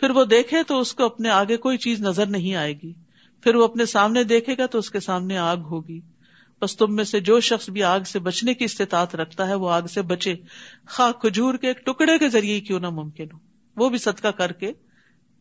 پھر 0.00 0.10
وہ 0.10 0.24
دیکھے 0.24 0.62
تو 0.62 0.80
اس 0.80 0.94
کو 0.94 1.04
اپنے 1.04 1.28
آگے 1.28 1.56
کوئی 1.56 1.78
چیز 1.78 2.00
نظر 2.00 2.26
نہیں 2.26 2.54
آئے 2.54 2.72
گی۔ 2.72 2.92
پھر 3.40 3.54
وہ 3.54 3.64
اپنے 3.64 3.86
سامنے 3.86 4.24
دیکھے 4.24 4.54
گا 4.58 4.66
تو 4.66 4.78
اس 4.78 4.90
کے 4.90 5.00
سامنے 5.00 5.38
آگ 5.38 5.56
ہوگی۔ 5.56 6.00
بس 6.60 6.76
تم 6.76 6.96
میں 6.96 7.04
سے 7.04 7.20
جو 7.20 7.40
شخص 7.40 7.70
بھی 7.70 7.82
آگ 7.82 8.00
سے 8.00 8.18
بچنے 8.18 8.54
کی 8.54 8.64
استطاعت 8.64 9.14
رکھتا 9.14 9.48
ہے، 9.48 9.54
وہ 9.54 9.70
آگ 9.70 9.82
سے 9.82 10.02
بچے 10.02 10.34
خا 10.86 11.12
کھجور 11.12 11.54
کے 11.54 11.68
ایک 11.68 11.86
ٹکڑے 11.86 12.18
کے 12.18 12.28
ذریعے 12.28 12.60
کیوں 12.60 12.80
نہ 12.80 12.90
ممکن 12.90 13.26
ہو؟ 13.32 13.38
وہ 13.76 13.88
بھی 13.88 13.98
صدقہ 13.98 14.28
کر 14.28 14.52
کے 14.52 14.72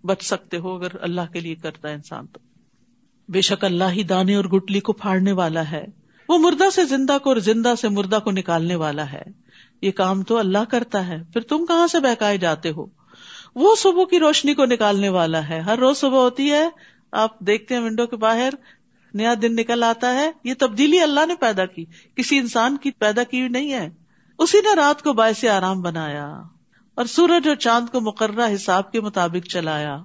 بچ 0.03 0.23
سکتے 0.23 0.57
ہو 0.57 0.75
اگر 0.75 0.87
اللہ 1.01 1.21
کے 1.33 1.39
لیے 1.39 1.55
کرتا 1.55 1.89
ہے 1.89 1.93
انسان 1.93 2.27
تو۔ 2.27 2.39
بے 3.29 3.41
شک 3.41 3.63
اللہ 3.63 3.83
ہی 3.89 4.03
دانے 4.03 4.35
اور 4.35 4.45
گٹلی 4.45 4.79
کو 4.79 4.93
پھاڑنے 4.93 5.31
والا 5.31 5.71
ہے۔ 5.71 5.85
وہ 6.29 6.37
مردہ 6.37 6.69
سے 6.73 6.83
زندہ 6.83 7.17
کو 7.23 7.29
اور 7.29 7.37
زندہ 7.37 7.73
سے 7.81 7.89
مردہ 7.89 8.19
کو 8.23 8.31
نکالنے 8.31 8.75
والا 8.75 9.11
ہے۔ 9.11 9.21
یہ 9.81 9.91
کام 9.91 10.23
تو 10.23 10.37
اللہ 10.37 10.57
کرتا 10.69 11.07
ہے۔ 11.07 11.23
پھر 11.33 11.41
تم 11.41 11.65
کہاں 11.65 11.87
سے 11.87 11.99
بہکائے 11.99 12.37
جاتے 12.37 12.71
ہو؟ 12.71 12.85
وہ 13.55 13.75
صبح 13.75 14.03
کی 14.03 14.19
روشنی 14.19 14.53
کو 14.53 14.65
نکالنے 14.65 15.09
والا 15.09 15.49
ہے۔ 15.49 15.59
ہر 15.59 15.77
روز 15.77 15.97
صبح 15.97 16.17
ہوتی 16.17 16.51
ہے۔ 16.51 16.69
آپ 17.11 17.39
دیکھتے 17.39 17.75
ہیں 17.75 17.81
ونڈو 17.81 18.07
کے 18.07 18.15
باہر۔ 18.15 18.49
نیا 19.13 19.33
دن 19.41 19.55
نکل 19.55 19.83
آتا 19.83 20.13
ہے۔ 20.13 20.31
یہ 20.43 20.53
تبدیلی 20.59 20.99
اللہ 20.99 21.25
نے 21.27 21.35
پیدا 21.35 21.65
کی۔ 21.65 21.85
کسی 22.15 22.37
انسان 22.37 22.77
کی 22.77 22.91
پیدا 22.91 23.23
کی 23.23 23.47
نہیں 23.47 23.71
ہے۔ 23.73 23.89
اسی 24.37 24.57
نے 24.57 24.75
رات 24.75 25.01
کو 25.01 25.13
باعث 25.13 25.45
آرام 25.45 25.81
بنایا۔ 25.81 26.41
اور 26.95 27.05
سورج 27.05 27.47
اور 27.47 27.55
چاند 27.55 27.89
کو 27.89 28.01
مقررہ 28.01 28.55
حساب 28.55 28.91
کے 28.91 29.01
مطابق 29.01 29.47
چلایا۔ 29.47 30.03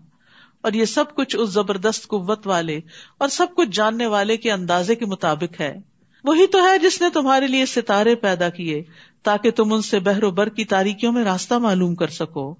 اور 0.62 0.72
یہ 0.72 0.84
سب 0.84 1.14
کچھ 1.14 1.36
اس 1.38 1.50
زبردست 1.50 2.08
قوت 2.08 2.46
والے 2.46 2.80
اور 3.18 3.28
سب 3.28 3.46
کچھ 3.56 3.68
جاننے 3.72 4.06
والے 4.06 4.36
کے 4.36 4.52
اندازے 4.52 4.94
کے 4.94 5.06
مطابق 5.06 5.60
ہے۔ 5.60 5.76
وہی 6.24 6.46
تو 6.46 6.66
ہے 6.66 6.78
جس 6.78 7.02
نے 7.02 7.08
تمہارے 7.14 7.46
لیے 7.46 7.66
ستارے 7.66 8.14
پیدا 8.14 8.48
کیے 8.48 8.82
تاکہ 9.22 9.50
تم 9.50 9.72
ان 9.72 9.82
سے 9.82 10.00
بہرو 10.00 10.30
بر 10.30 10.48
کی 10.48 10.64
تاریخیوں 10.64 11.12
میں 11.12 11.24
راستہ 11.24 11.54
معلوم 11.54 11.94
کر 11.94 12.08
سکو۔ 12.08 12.54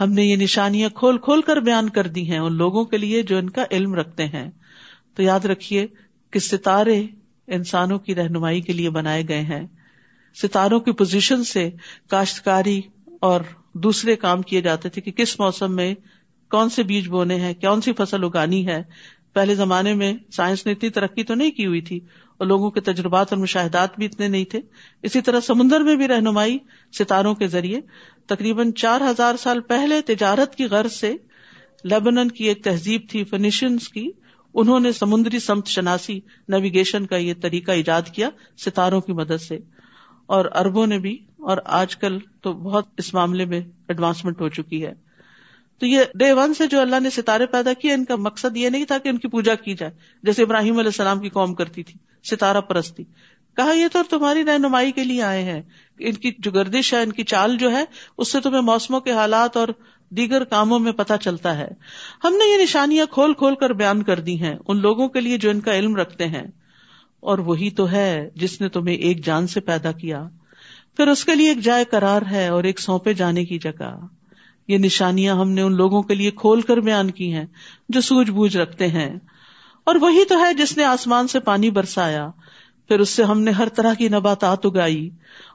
ہم 0.00 0.12
نے 0.12 0.24
یہ 0.24 0.36
نشانیاں 0.36 0.88
کھول 0.88 1.18
کھول 1.18 1.42
کر 1.42 1.56
بیان 1.56 1.88
کر 1.88 2.06
دی 2.06 2.30
ہیں 2.30 2.38
ان 2.38 2.52
لوگوں 2.52 2.84
کے 2.84 2.96
لیے 2.98 3.22
جو 3.22 3.38
ان 3.38 3.50
کا 3.50 3.64
علم 3.70 3.94
رکھتے 3.94 4.26
ہیں۔ 4.26 4.50
تو 5.16 5.22
یاد 5.22 5.40
رکھیے 5.40 5.86
کہ 6.30 6.38
ستارے 6.38 7.06
انسانوں 7.46 7.98
کی 7.98 8.14
رہنمائی 8.14 8.60
کے 8.60 8.72
لیے 8.72 8.90
بنائے 8.90 9.22
گئے 9.28 9.40
ہیں۔ 9.40 9.66
ستاروں 10.42 10.80
کی 10.80 10.92
پوزیشن 10.92 11.44
سے 11.44 11.70
کاشتکاری 12.10 12.80
اور 13.20 13.40
دوسرے 13.72 14.16
کام 14.16 14.42
کیے 14.42 14.60
جاتے 14.60 14.88
تھے 14.88 15.00
کہ 15.00 15.10
کس 15.10 15.40
موسم 15.40 15.76
میں 15.76 15.94
کون 16.50 16.70
سے 16.70 16.82
بیج 16.82 17.08
بونے 17.08 17.34
ہیں، 17.34 17.54
کون 17.54 17.80
سی 17.80 17.92
فصل 17.92 18.24
اگانی 18.24 18.66
ہے۔ 18.66 18.82
پہلے 19.32 19.54
زمانے 19.54 19.94
میں 19.94 20.14
سائنس 20.32 20.66
نے 20.66 20.72
اتنی 20.72 20.90
ترقی 20.90 21.24
تو 21.24 21.34
نہیں 21.34 21.50
کی 21.50 21.66
ہوئی 21.66 21.80
تھی 21.80 22.00
اور 22.36 22.46
لوگوں 22.46 22.70
کے 22.70 22.80
تجربات 22.80 23.32
اور 23.32 23.40
مشاہدات 23.40 23.96
بھی 23.96 24.06
اتنے 24.06 24.28
نہیں 24.28 24.44
تھے۔ 24.44 24.60
اسی 25.02 25.20
طرح 25.20 25.40
سمندر 25.40 25.80
میں 25.80 25.96
بھی 25.96 26.08
رہنمائی 26.08 26.58
ستاروں 26.98 27.34
کے 27.34 27.48
ذریعے 27.48 27.80
تقریباً 28.26 28.72
چار 28.72 29.00
ہزار 29.00 29.34
سال 29.36 29.60
پہلے 29.60 30.00
تجارت 30.00 30.54
کی 30.54 30.64
غرض 30.64 30.92
سے 30.92 31.16
لیبنن 31.84 32.28
کی 32.28 32.44
ایک 32.44 32.64
تہذیب 32.64 33.00
تھی 33.10 33.24
فنیشنس 33.24 33.88
کی۔ 33.88 34.10
انہوں 34.54 34.80
نے 34.80 34.92
سمندری 34.92 35.38
سمت 35.38 35.66
شناسی 35.66 36.20
نیویگیشن 36.48 37.06
کا 37.06 37.16
یہ 37.16 37.34
طریقہ 37.42 37.70
ایجاد 37.70 38.02
کیا 38.12 38.30
ستاروں 38.58 39.00
کی 39.00 39.12
مدد 39.12 39.42
سے۔ 39.42 39.58
اور 40.28 40.44
اربوں 40.54 40.86
نے 40.86 40.98
بھی، 40.98 41.18
اور 41.38 41.58
آج 41.64 41.96
کل 41.96 42.18
تو 42.42 42.52
بہت 42.52 42.86
اس 42.98 43.14
معاملے 43.14 43.44
میں 43.44 43.60
ایڈوانسمنٹ 43.88 44.40
ہو 44.40 44.48
چکی 44.48 44.86
ہے۔ 44.86 44.94
تو 45.80 45.86
یہ 45.86 46.00
ڈے 46.14 46.32
ون 46.32 46.54
سے 46.54 46.66
جو 46.66 46.80
اللہ 46.80 47.00
نے 47.00 47.10
ستارے 47.10 47.46
پیدا 47.46 47.72
کیے، 47.72 47.92
ان 47.92 48.04
کا 48.04 48.16
مقصد 48.16 48.56
یہ 48.56 48.68
نہیں 48.68 48.84
تھا 48.84 48.98
کہ 48.98 49.08
ان 49.08 49.18
کی 49.18 49.28
پوجا 49.28 49.54
کی 49.54 49.74
جائے، 49.74 49.92
جیسے 50.22 50.42
ابراہیم 50.42 50.78
علیہ 50.78 50.92
السلام 50.94 51.20
کی 51.20 51.28
قوم 51.28 51.54
کرتی 51.54 51.82
تھی، 51.82 51.94
ستارہ 52.30 52.60
پرستی 52.60 53.04
کہا 53.56 53.72
یہ 53.72 53.86
تو 53.92 53.98
تمہاری 54.10 54.44
رہنمائی 54.44 54.92
کے 54.92 55.04
لیے 55.04 55.22
آئے 55.22 55.42
ہیں۔ 55.42 55.62
ان 55.98 56.12
کی 56.12 56.32
جو 56.38 56.50
گردش 56.50 56.94
ہے، 56.94 57.02
ان 57.02 57.12
کی 57.12 57.24
چال 57.24 57.56
جو 57.56 57.72
ہے، 57.72 57.84
اس 58.18 58.32
سے 58.32 58.40
تمہیں 58.40 58.62
موسموں 58.62 59.00
کے 59.00 59.12
حالات 59.12 59.56
اور 59.56 59.68
دیگر 60.10 60.44
کاموں 60.44 60.78
میں 60.78 60.92
پتہ 60.92 61.12
چلتا 61.20 61.58
ہے۔ 61.58 61.68
ہم 62.24 62.32
نے 62.32 62.52
یہ 62.52 62.62
نشانیاں 62.62 63.06
کھول 63.06 63.34
کھول 63.34 63.54
کر 63.54 63.70
بیان 63.70 64.02
کر 64.02 64.20
دی 64.20 64.42
ہیں۔ 64.42 64.56
ان 64.68 64.80
لوگوں 64.80 65.08
کے 65.08 65.20
لیے 65.20 65.38
جو 65.38 65.50
ان 65.50 65.60
کا 65.60 65.76
علم 65.76 65.96
رکھتے 65.96 66.26
ہیں۔ 66.26 66.46
اور 67.20 67.38
وہی 67.38 67.70
تو 67.70 67.90
ہے 67.90 68.30
جس 68.34 68.60
نے 68.60 68.68
تمہیں 68.68 68.96
ایک 68.96 69.24
جان 69.24 69.46
سے 69.46 69.60
پیدا 69.60 69.92
کیا۔ 69.92 70.28
پھر 70.96 71.08
اس 71.08 71.24
کے 71.24 71.34
لیے 71.34 71.48
ایک 71.48 71.58
جائے 71.58 71.84
قرار 71.84 72.22
ہے 72.30 72.48
اور 72.48 72.64
ایک 72.64 72.80
سونپے 72.80 73.14
جانے 73.14 73.44
کی 73.44 73.58
جگہ۔ 73.58 74.06
یہ 74.68 74.78
نشانیاں 74.78 75.34
ہم 75.34 75.50
نے 75.50 75.62
ان 75.62 75.72
لوگوں 75.76 76.02
کے 76.02 76.14
لیے 76.14 76.30
کھول 76.30 76.60
کر 76.60 76.76
بیان 76.76 77.10
کی 77.10 77.32
ہیں 77.32 77.46
جو 77.88 78.00
سوج 78.00 78.30
بوجھ 78.30 78.56
رکھتے 78.56 78.88
ہیں۔ 78.88 79.16
اور 79.84 79.94
وہی 79.94 80.24
تو 80.24 80.44
ہے 80.44 80.54
جس 80.54 80.76
نے 80.76 80.84
آسمان 80.84 81.28
سے 81.28 81.40
پانی 81.40 81.70
برسایا۔ 81.70 82.30
پھر 82.88 83.00
اس 83.00 83.08
سے 83.10 83.22
ہم 83.22 83.40
نے 83.40 83.50
ہر 83.50 83.68
طرح 83.68 83.94
کی 83.94 84.08
نباتات 84.08 84.66
اگائی 84.66 85.10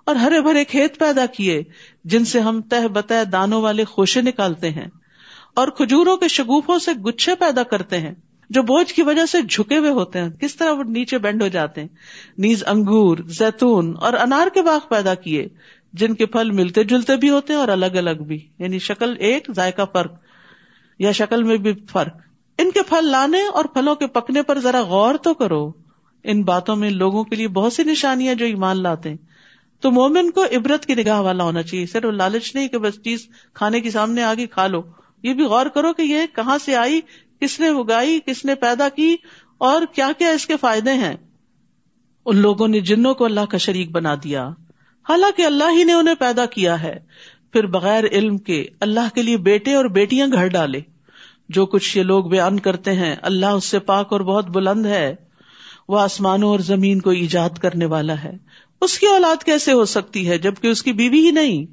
اور 0.06 0.15
ہرے 0.15 0.41
بھرے 0.41 0.65
کھیت 0.65 0.99
پیدا 0.99 1.26
کیے 1.26 1.63
جن 2.04 2.26
سے 2.26 2.39
ہم 2.39 2.62
تہ 2.62 2.88
بتہ 2.88 3.23
دانوں 3.32 3.62
والے 3.62 3.84
خوشے 3.84 4.21
نکالتے 4.21 4.69
ہیں 4.69 4.88
اور 5.56 5.67
کھجوروں 5.67 6.17
کے 6.17 6.28
شگوفوں 6.28 6.80
سے 6.80 6.93
گچھے 6.93 7.36
پیدا 7.36 7.63
کرتے 7.63 7.99
ہیں۔ 7.99 8.13
جو 8.53 8.61
بوجھ 8.61 8.93
کی 8.93 9.01
وجہ 9.01 9.25
سے 9.25 9.41
جھکے 9.41 9.77
ہوئے 9.77 9.89
ہوتے 9.89 10.19
ہیں، 10.19 10.29
کس 10.29 10.55
طرح 10.55 10.71
وہ 10.71 10.83
نیچے 10.83 11.17
بینڈ 11.17 11.41
ہو 11.41 11.47
جاتے 11.47 11.81
ہیں؟ 11.81 11.87
نیز 12.37 12.63
انگور، 12.67 13.17
زیتون 13.25 13.93
اور 14.01 14.13
انار 14.13 14.47
کے 14.53 14.61
باغ 14.61 14.79
پیدا 14.89 15.15
کیے، 15.15 15.47
جن 15.93 16.13
کے 16.13 16.25
پھل 16.25 16.51
ملتے 16.51 16.83
جلتے 16.83 17.15
بھی 17.15 17.29
ہوتے 17.29 17.53
ہیں 17.53 17.59
اور 17.59 17.67
الگ 17.67 17.85
الگ 17.85 18.23
بھی۔ 18.27 18.47
یعنی 18.59 18.79
شکل 18.79 19.15
ایک، 19.19 19.51
ذائقہ 19.55 19.81
فرق، 19.93 20.13
یا 20.99 21.11
شکل 21.11 21.43
میں 21.43 21.57
بھی 21.57 21.73
فرق۔ 21.73 22.15
ان 22.57 22.71
کے 22.71 22.79
پھل 22.89 23.05
لانے 23.05 23.41
اور 23.41 23.65
پھلوں 23.65 23.95
کے 23.95 24.07
پکنے 24.07 24.41
پر 24.41 24.59
ذرا 24.59 24.81
غور 24.81 25.15
تو 25.15 25.33
کرو۔ 25.33 25.71
ان 26.23 26.43
باتوں 26.43 26.75
میں 26.75 26.89
لوگوں 26.89 27.23
کے 27.23 27.35
لیے 27.35 27.47
بہت 27.47 27.73
سی 27.73 27.83
نشانیاں 27.83 28.35
جو 28.35 28.45
ایمان 28.45 28.83
لاتے 28.83 29.09
ہیں۔ 29.09 29.17
تو 29.81 29.91
مومن 29.91 30.31
کو 30.31 30.43
عبرت 30.43 30.85
کی 30.85 30.95
نگاہ 30.95 31.19
والا 31.19 31.43
ہونا 31.43 31.61
چاہیے۔ 31.61 31.85
صرف 31.85 32.05
لالچ 32.05 32.55
نہیں 32.55 32.67
کہ 32.67 32.77
بس 32.77 33.01
چیز 33.03 33.27
کھانے 33.53 33.81
کے 33.81 33.91
سامنے 33.91 34.23
آگے 34.23 34.47
کھا 34.47 34.67
لو۔ 34.67 34.81
یہ 35.23 35.33
بھی 35.33 35.43
غور 35.43 35.65
کرو 35.65 35.93
کہ 35.93 36.01
یہ 36.01 36.19
کہاں 36.35 36.57
سے 36.57 36.75
آئی 36.75 37.01
کس 37.43 37.60
نے 37.60 37.67
اگائی، 37.67 38.19
کس 38.25 38.45
نے 38.45 38.56
پیدا 38.56 38.89
کی، 38.89 39.15
اور 39.58 39.82
کیا 39.95 40.12
کیا 40.17 40.29
اس 40.29 40.45
کے 40.45 40.58
فائدے 40.58 40.93
ہیں؟ 40.93 41.15
ان 42.25 42.38
لوگوں 42.38 42.67
نے 42.67 42.79
جنوں 42.79 43.13
کو 43.13 43.25
اللہ 43.25 43.45
کا 43.49 43.58
شریک 43.58 43.91
بنا 43.91 44.15
دیا۔ 44.23 44.47
حالانکہ 45.10 45.41
اللہ 45.41 45.63
ہی 45.77 45.84
نے 45.84 45.93
انہیں 45.93 46.15
پیدا 46.15 46.45
کیا 46.45 46.84
ہے۔ 46.84 46.99
پھر 47.53 47.65
بغیر 47.65 48.03
علم 48.03 48.38
کے 48.38 48.67
اللہ 48.79 49.15
کے 49.15 49.21
لیے 49.21 49.38
بیٹے 49.38 49.73
اور 49.73 49.86
بیٹیاں 49.86 50.27
گھر 50.32 50.47
ڈالے۔ 50.47 50.82
جو 51.49 51.65
کچھ 51.65 51.97
یہ 51.97 52.03
لوگ 52.03 52.25
بیان 52.25 52.60
کرتے 52.60 52.93
ہیں، 52.93 53.15
اللہ 53.21 53.45
اس 53.45 53.65
سے 53.65 53.79
پاک 53.79 54.13
اور 54.13 54.21
بہت 54.21 54.49
بلند 54.49 54.86
ہے۔ 54.86 55.15
وہ 55.88 55.99
آسمانوں 55.99 56.49
اور 56.49 56.60
زمین 56.60 56.99
کو 56.99 57.10
ایجاد 57.10 57.49
کرنے 57.49 57.86
والا 57.86 58.23
ہے۔ 58.23 58.38
اس 58.82 58.99
کی 58.99 59.08
اولاد 59.08 59.43
کیسے 59.43 59.71
ہو 59.73 59.86
سکتی 59.86 60.29
ہے 60.29 60.38
جبکہ 60.38 60.67
اس 60.67 60.84
کی 60.84 60.93
بیوی 60.93 61.25
ہی 61.25 61.32
نہیں؟ 61.32 61.65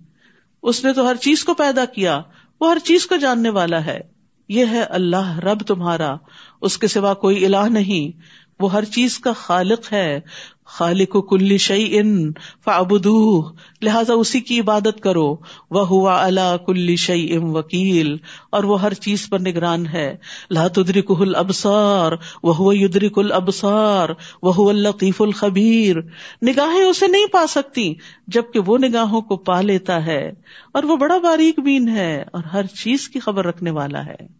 اس 0.63 0.85
نے 0.85 0.93
تو 0.93 1.11
ہر 1.11 1.15
چیز 1.15 1.45
کو 1.45 1.55
پیدا 1.55 1.85
کیا۔ 1.85 2.23
وہ 2.61 2.71
ہر 2.71 2.79
چیز 2.79 3.07
کو 3.07 3.17
جاننے 3.17 3.51
والا 3.51 3.85
ہے۔ 3.85 4.20
یہ 4.51 4.67
ہے 4.71 4.83
اللہ 4.83 5.39
رب 5.39 5.61
تمہارا، 5.61 6.17
اس 6.61 6.79
کے 6.79 6.87
سوا 6.87 7.15
کوئی 7.15 7.45
الہ 7.45 7.69
نہیں، 7.71 8.19
وہ 8.61 8.73
ہر 8.73 8.85
چیز 8.85 9.19
کا 9.19 9.33
خالق 9.33 9.93
ہے۔ 9.93 10.21
خالق 10.65 11.17
و 11.17 11.21
کل 11.23 11.57
شعی 11.57 11.99
ان 11.99 12.33
فابدو 12.65 13.43
لہٰذا 13.83 14.15
اسی 14.15 14.41
کی 14.41 14.61
عبادت 14.61 15.01
کرو۔ 15.01 15.37
وہ 15.71 15.87
ہوا 15.87 16.25
اللہ 16.25 16.57
کل 16.67 16.97
شعی 16.97 17.37
ام 17.37 17.55
وکیل، 17.57 18.17
اور 18.53 18.65
وہ 18.65 18.81
ہر 18.83 18.95
چیز 18.95 19.29
پر 19.31 19.39
نگران 19.39 19.87
ہے۔ 19.87 20.17
لاتری 20.51 21.03
کل 21.03 21.35
ابسار 21.35 22.13
وہ 22.43 22.77
یدری 22.77 23.09
کل 23.09 23.33
ابسار 23.33 24.09
وہ 24.43 24.71
القیف 24.71 25.23
الخبیر۔ 25.23 25.97
نگاہیں 26.43 26.83
اسے 26.83 27.07
نہیں 27.07 27.27
پا 27.27 27.47
سکتی، 27.47 27.95
جبکہ 28.27 28.61
وہ 28.67 28.79
نگاہوں 28.79 29.21
کو 29.21 29.37
پا 29.37 29.61
لیتا 29.61 30.07
ہے۔ 30.07 30.33
اور 30.73 30.83
وہ 30.83 30.97
بڑا 30.97 31.19
باریک 31.19 31.61
بین 31.61 31.89
ہے، 31.89 32.25
اور 32.33 32.43
ہر 32.43 32.67
چیز 32.67 33.09
کی 33.09 33.21
خبر 33.21 33.47
رکھنے 33.47 33.71
والا 33.71 34.07
ہے۔ 34.07 34.40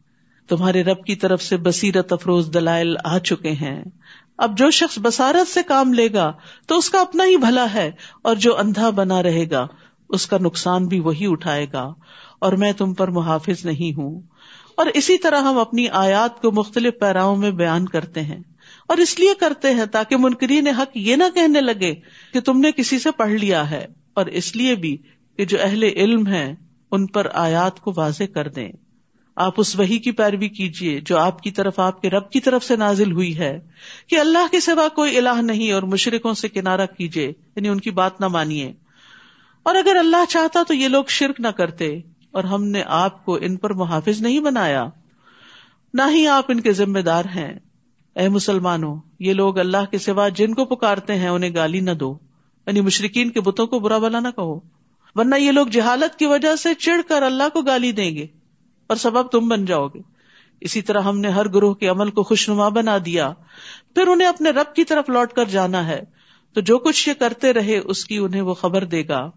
تمہارے 0.51 0.83
رب 0.83 1.05
کی 1.05 1.17
طرف 1.17 1.43
سے 1.43 1.57
بصیرت 1.57 2.13
افروز 2.13 2.51
دلائل 2.55 2.95
آ 3.05 3.19
چکے 3.19 3.51
ہیں۔ 3.51 3.85
اب 4.39 4.59
جو 4.59 4.71
شخص 4.71 4.99
بسارت 5.03 5.49
سے 5.49 5.63
کام 5.63 5.93
لے 5.93 6.13
گا 6.13 6.33
تو 6.67 6.79
اس 6.79 6.91
کا 6.91 7.01
اپنا 7.01 7.25
ہی 7.25 7.37
بھلا 7.37 7.67
ہے 7.75 7.91
اور 8.23 8.37
جو 8.37 8.59
اندھا 8.59 8.91
بنا 8.91 9.23
رہے 9.23 9.51
گا، 9.51 9.67
اس 10.09 10.27
کا 10.27 10.39
نقصان 10.41 10.87
بھی 10.87 11.01
وہی 11.01 11.27
اٹھائے 11.29 11.67
گا 11.73 11.95
اور 12.39 12.53
میں 12.53 12.73
تم 12.73 12.95
پر 12.95 13.09
محافظ 13.09 13.65
نہیں 13.65 13.99
ہوں۔ 13.99 14.21
اور 14.77 14.87
اسی 14.95 15.19
طرح 15.19 15.41
ہم 15.41 15.59
اپنی 15.59 15.89
آیات 15.89 16.43
کو 16.43 16.53
مختلف 16.53 16.95
پیراؤں 17.01 17.37
میں 17.37 17.51
بیان 17.51 17.87
کرتے 17.87 18.23
ہیں 18.23 18.41
اور 18.89 18.97
اس 18.97 19.19
لیے 19.19 19.35
کرتے 19.41 19.75
ہیں 19.75 19.85
تاکہ 19.85 20.17
منکرین 20.17 20.69
حق 20.69 20.97
یہ 20.97 21.17
نہ 21.17 21.25
کہنے 21.35 21.61
لگے 21.61 21.95
کہ 22.33 22.41
تم 22.41 22.61
نے 22.61 22.73
کسی 22.73 22.99
سے 22.99 23.11
پڑھ 23.11 23.33
لیا 23.33 23.71
ہے 23.71 23.87
اور 24.15 24.27
اس 24.27 24.57
لیے 24.57 24.75
بھی 24.75 24.97
کہ 25.37 25.45
جو 25.45 25.59
اہل 25.61 25.83
علم 25.83 26.27
ہے 26.27 26.55
ان 26.91 27.07
پر 27.07 27.27
آیات 27.33 27.81
کو 27.81 27.93
واضح 27.97 28.25
کر 28.35 28.49
دیں۔ 28.49 28.73
آپ 29.41 29.55
اس 29.57 29.79
وہی 29.79 29.99
کی 29.99 30.11
پیروی 30.11 30.49
کیجیے 30.49 31.01
جو 31.01 31.19
آپ 31.19 31.43
کی 31.43 31.51
طرف، 31.51 31.79
آپ 31.79 32.03
کے 32.03 32.11
رب 32.11 32.31
کی 32.31 32.41
طرف 32.41 32.65
سے 32.65 32.77
نازل 32.77 33.13
ہوئی 33.13 33.39
ہے 33.39 33.61
کہ 34.07 34.21
اللہ 34.21 34.47
کے 34.51 34.61
سوا 34.61 34.89
کوئی 34.89 35.19
الہ 35.19 35.43
نہیں 35.43 35.73
اور 35.73 35.83
مشرقوں 35.83 36.35
سے 36.35 36.49
کنارہ 36.49 36.87
کیجیے 36.99 37.27
یعنی 37.27 37.69
ان 37.69 37.81
کی 37.81 37.91
بات 37.91 38.21
نہ 38.21 38.29
مانیے۔ 38.29 38.73
اور 39.63 39.75
اگر 39.75 39.97
اللہ 39.97 40.25
چاہتا 40.29 40.63
تو 40.69 40.75
یہ 40.75 40.89
لوگ 40.89 41.05
شرک 41.09 41.41
نہ 41.41 41.49
کرتے 41.49 42.01
اور 42.31 42.45
ہم 42.45 42.65
نے 42.65 42.83
آپ 42.87 43.25
کو 43.25 43.39
ان 43.41 43.57
پر 43.57 43.71
محافظ 43.71 44.21
نہیں 44.21 44.41
بنایا۔ 44.41 44.87
نہ 45.95 46.03
ہی 46.11 46.27
آپ 46.27 46.45
ان 46.49 46.61
کے 46.61 46.73
ذمہ 46.73 46.99
دار 46.99 47.25
ہیں۔ 47.25 47.59
اے 48.17 48.29
مسلمانوں، 48.29 48.97
یہ 49.19 49.33
لوگ 49.33 49.59
اللہ 49.59 49.91
کے 49.91 49.99
سوا 49.99 50.29
جن 50.29 50.55
کو 50.55 50.65
پکارتے 50.65 51.17
ہیں 51.17 51.29
انہیں 51.29 51.55
گالی 51.55 51.81
نہ 51.81 51.91
دو۔ 51.91 52.19
یعنی 52.67 52.81
مشرقین 52.81 53.31
کے 53.31 53.41
بتوں 53.41 53.67
کو 53.67 53.79
برا 53.79 53.99
بلا 53.99 54.21
نہ 54.21 54.29
کہو۔ 54.37 54.61
ورنہ 55.15 55.35
یہ 55.35 55.51
لوگ 55.51 55.67
جہالت 55.67 56.19
کی 56.19 56.27
وجہ 56.27 56.57
سے 56.57 56.75
چڑھ 56.75 57.09
کر 57.09 57.23
اللہ 57.23 57.49
کو 57.53 57.63
گالی 57.63 57.93
دیں 57.93 58.15
گے۔ 58.15 58.27
اور 58.91 58.97
سبب 58.97 59.27
تم 59.27 59.49
بن 59.49 59.65
جاؤ 59.65 59.89
گے۔ 59.89 60.01
اسی 60.61 60.83
طرح 60.83 61.01
ہم 61.01 61.21
نے 61.21 61.29
ہر 61.29 61.49
گروہ 61.49 61.75
کے 61.75 61.89
عمل 61.89 62.11
کو 62.11 62.23
خوشنما 62.23 62.69
بنا 62.69 62.99
دیا۔ 63.05 63.33
پھر 63.95 64.07
انہیں 64.07 64.29
اپنے 64.29 64.51
رب 64.51 64.75
کی 64.75 64.85
طرف 64.85 65.11
لوٹ 65.11 65.33
کر 65.33 65.45
جانا 65.45 65.87
ہے۔ 65.87 66.01
تو 66.53 66.61
جو 66.61 66.79
کچھ 66.79 67.09
یہ 67.09 67.15
کرتے 67.15 67.53
رہے، 67.53 67.79
اس 67.79 68.05
کی 68.05 68.17
انہیں 68.17 68.43
وہ 68.43 68.55
خبر 68.55 68.85
دے 68.85 69.09
گا۔ 69.09 69.31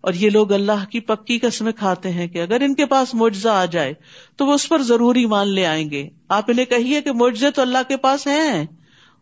اور 0.00 0.12
یہ 0.14 0.30
لوگ 0.30 0.52
اللہ 0.52 0.84
کی 0.90 1.00
پکی 1.00 1.38
قسمیں 1.38 1.72
کھاتے 1.72 2.10
ہیں 2.10 2.26
کہ 2.26 2.42
اگر 2.42 2.60
ان 2.60 2.74
کے 2.74 2.86
پاس 2.86 3.14
معجزہ 3.14 3.48
آ 3.48 3.64
جائے، 3.64 3.94
تو 4.36 4.46
وہ 4.46 4.52
اس 4.52 4.68
پر 4.68 4.82
ضروری 4.82 5.26
مان 5.26 5.48
لے 5.48 5.66
آئیں 5.66 5.90
گے۔ 5.90 6.08
آپ 6.28 6.44
انہیں 6.48 6.64
کہیے 6.64 7.02
کہ 7.02 7.12
معجزے 7.12 7.50
تو 7.50 7.62
اللہ 7.62 7.78
کے 7.88 7.96
پاس 7.96 8.26
ہیں۔ 8.26 8.66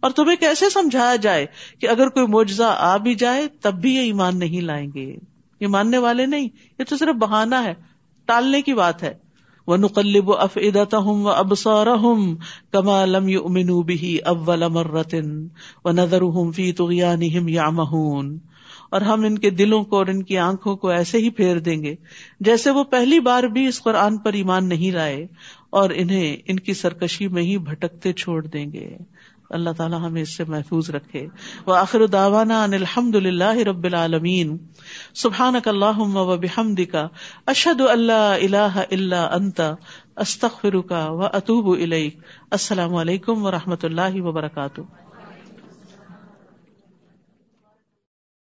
اور 0.01 0.11
تمہیں 0.11 0.37
کیسے 0.37 0.71
سمجھایا 0.71 1.17
جائے 1.17 1.47
کہ 1.79 1.89
اگر 1.89 2.09
کوئی 2.09 2.27
معجزہ 2.27 2.77
آ 2.79 2.97
بھی 2.97 3.15
جائے، 3.15 3.49
تب 3.61 3.75
بھی 3.75 3.95
یہ 3.95 4.01
ایمان 4.01 4.39
نہیں 4.39 4.61
لائیں 4.61 4.89
گے۔ 4.95 5.17
یہ 5.61 5.67
ماننے 5.67 5.99
والے 5.99 6.27
نہیں، 6.27 6.49
یہ 6.79 6.85
تو 6.89 6.97
صرف 6.97 7.15
بہانا 7.15 7.65
ہے، 7.65 7.75
ٹالنے 8.25 8.63
کی 8.63 8.75
بات 8.75 9.03
ہے۔ 9.03 9.26
وہ 9.67 9.77
نقلب 9.77 10.33
افعدت 10.33 10.95
ہوں 10.95 11.25
و 11.25 11.29
ابسار 11.29 11.87
ہوں 11.87 12.35
کما 12.73 13.05
لم 13.05 13.29
یو 13.29 13.45
امنو 13.45 13.83
بھی 13.83 14.19
اول 14.25 14.69
مرتن 14.69 15.49
و 15.85 15.91
نظر 15.91 16.23
ہوں 16.23 16.53
فی 16.53 16.73
یا 16.89 17.71
مہون 17.71 18.39
اور 18.91 19.01
ہم 19.01 19.25
ان 19.25 19.39
کے 19.39 19.51
دلوں 19.51 19.85
کو 19.85 19.97
اور 19.97 20.07
ان 20.07 20.23
کی 20.23 20.39
آنکھوں 20.39 20.77
کو 20.77 20.89
ایسے 20.89 21.19
ہی 21.19 21.31
پھیر 21.31 21.59
دیں 21.59 21.83
گے 21.83 21.95
جیسے 22.41 22.71
وہ 22.71 22.85
پہلی 22.85 23.21
بار 23.21 23.43
بھی 23.43 23.67
اس 23.67 23.83
قرآن 23.83 24.19
پر 24.19 24.33
ایمان 24.33 24.69
نہیں 24.69 24.91
لائے 24.91 25.27
اور 25.71 25.91
انہیں 25.95 26.37
ان 26.47 26.61
کی 26.61 26.75
سرکشی 26.75 27.29
میں 27.29 27.43
ہی 27.43 27.59
بھٹکتے 27.59 28.13
چھوڑ 28.13 28.47
دیں 28.47 28.73
گے۔ 28.73 28.97
اللہ 29.51 29.71
تعالیٰ 29.77 30.01
ہمیں 30.01 30.23
اس 30.23 30.37
سے 30.37 30.45
محفوظ 30.45 30.91
رکھے۔ 30.91 31.27
وہ 31.67 31.75
آخر 31.75 32.07
داوانا 32.07 32.63
ان 32.65 32.75
الحمد 32.75 33.15
للہ 33.15 33.57
رب 33.57 33.85
العالمین۔ 33.85 34.59
سبحان 35.15 35.55
اللہ 35.67 35.99
و 35.99 36.37
بحمد 36.37 36.81
کا 36.93 37.09
اشد 37.47 37.81
اللہ 37.81 38.13
اللہ 38.13 38.81
اللہ 38.91 39.15
انتا 39.15 39.75
استخر 40.17 40.81
کا 40.81 41.11
و 41.11 41.23
اطوب 41.23 41.69
السلام 42.51 42.95
علیکم 42.95 43.47
و 43.47 43.51
رحمۃ 43.51 43.83
اللہ 43.83 44.21
وبرکاتہ۔ 44.21 44.81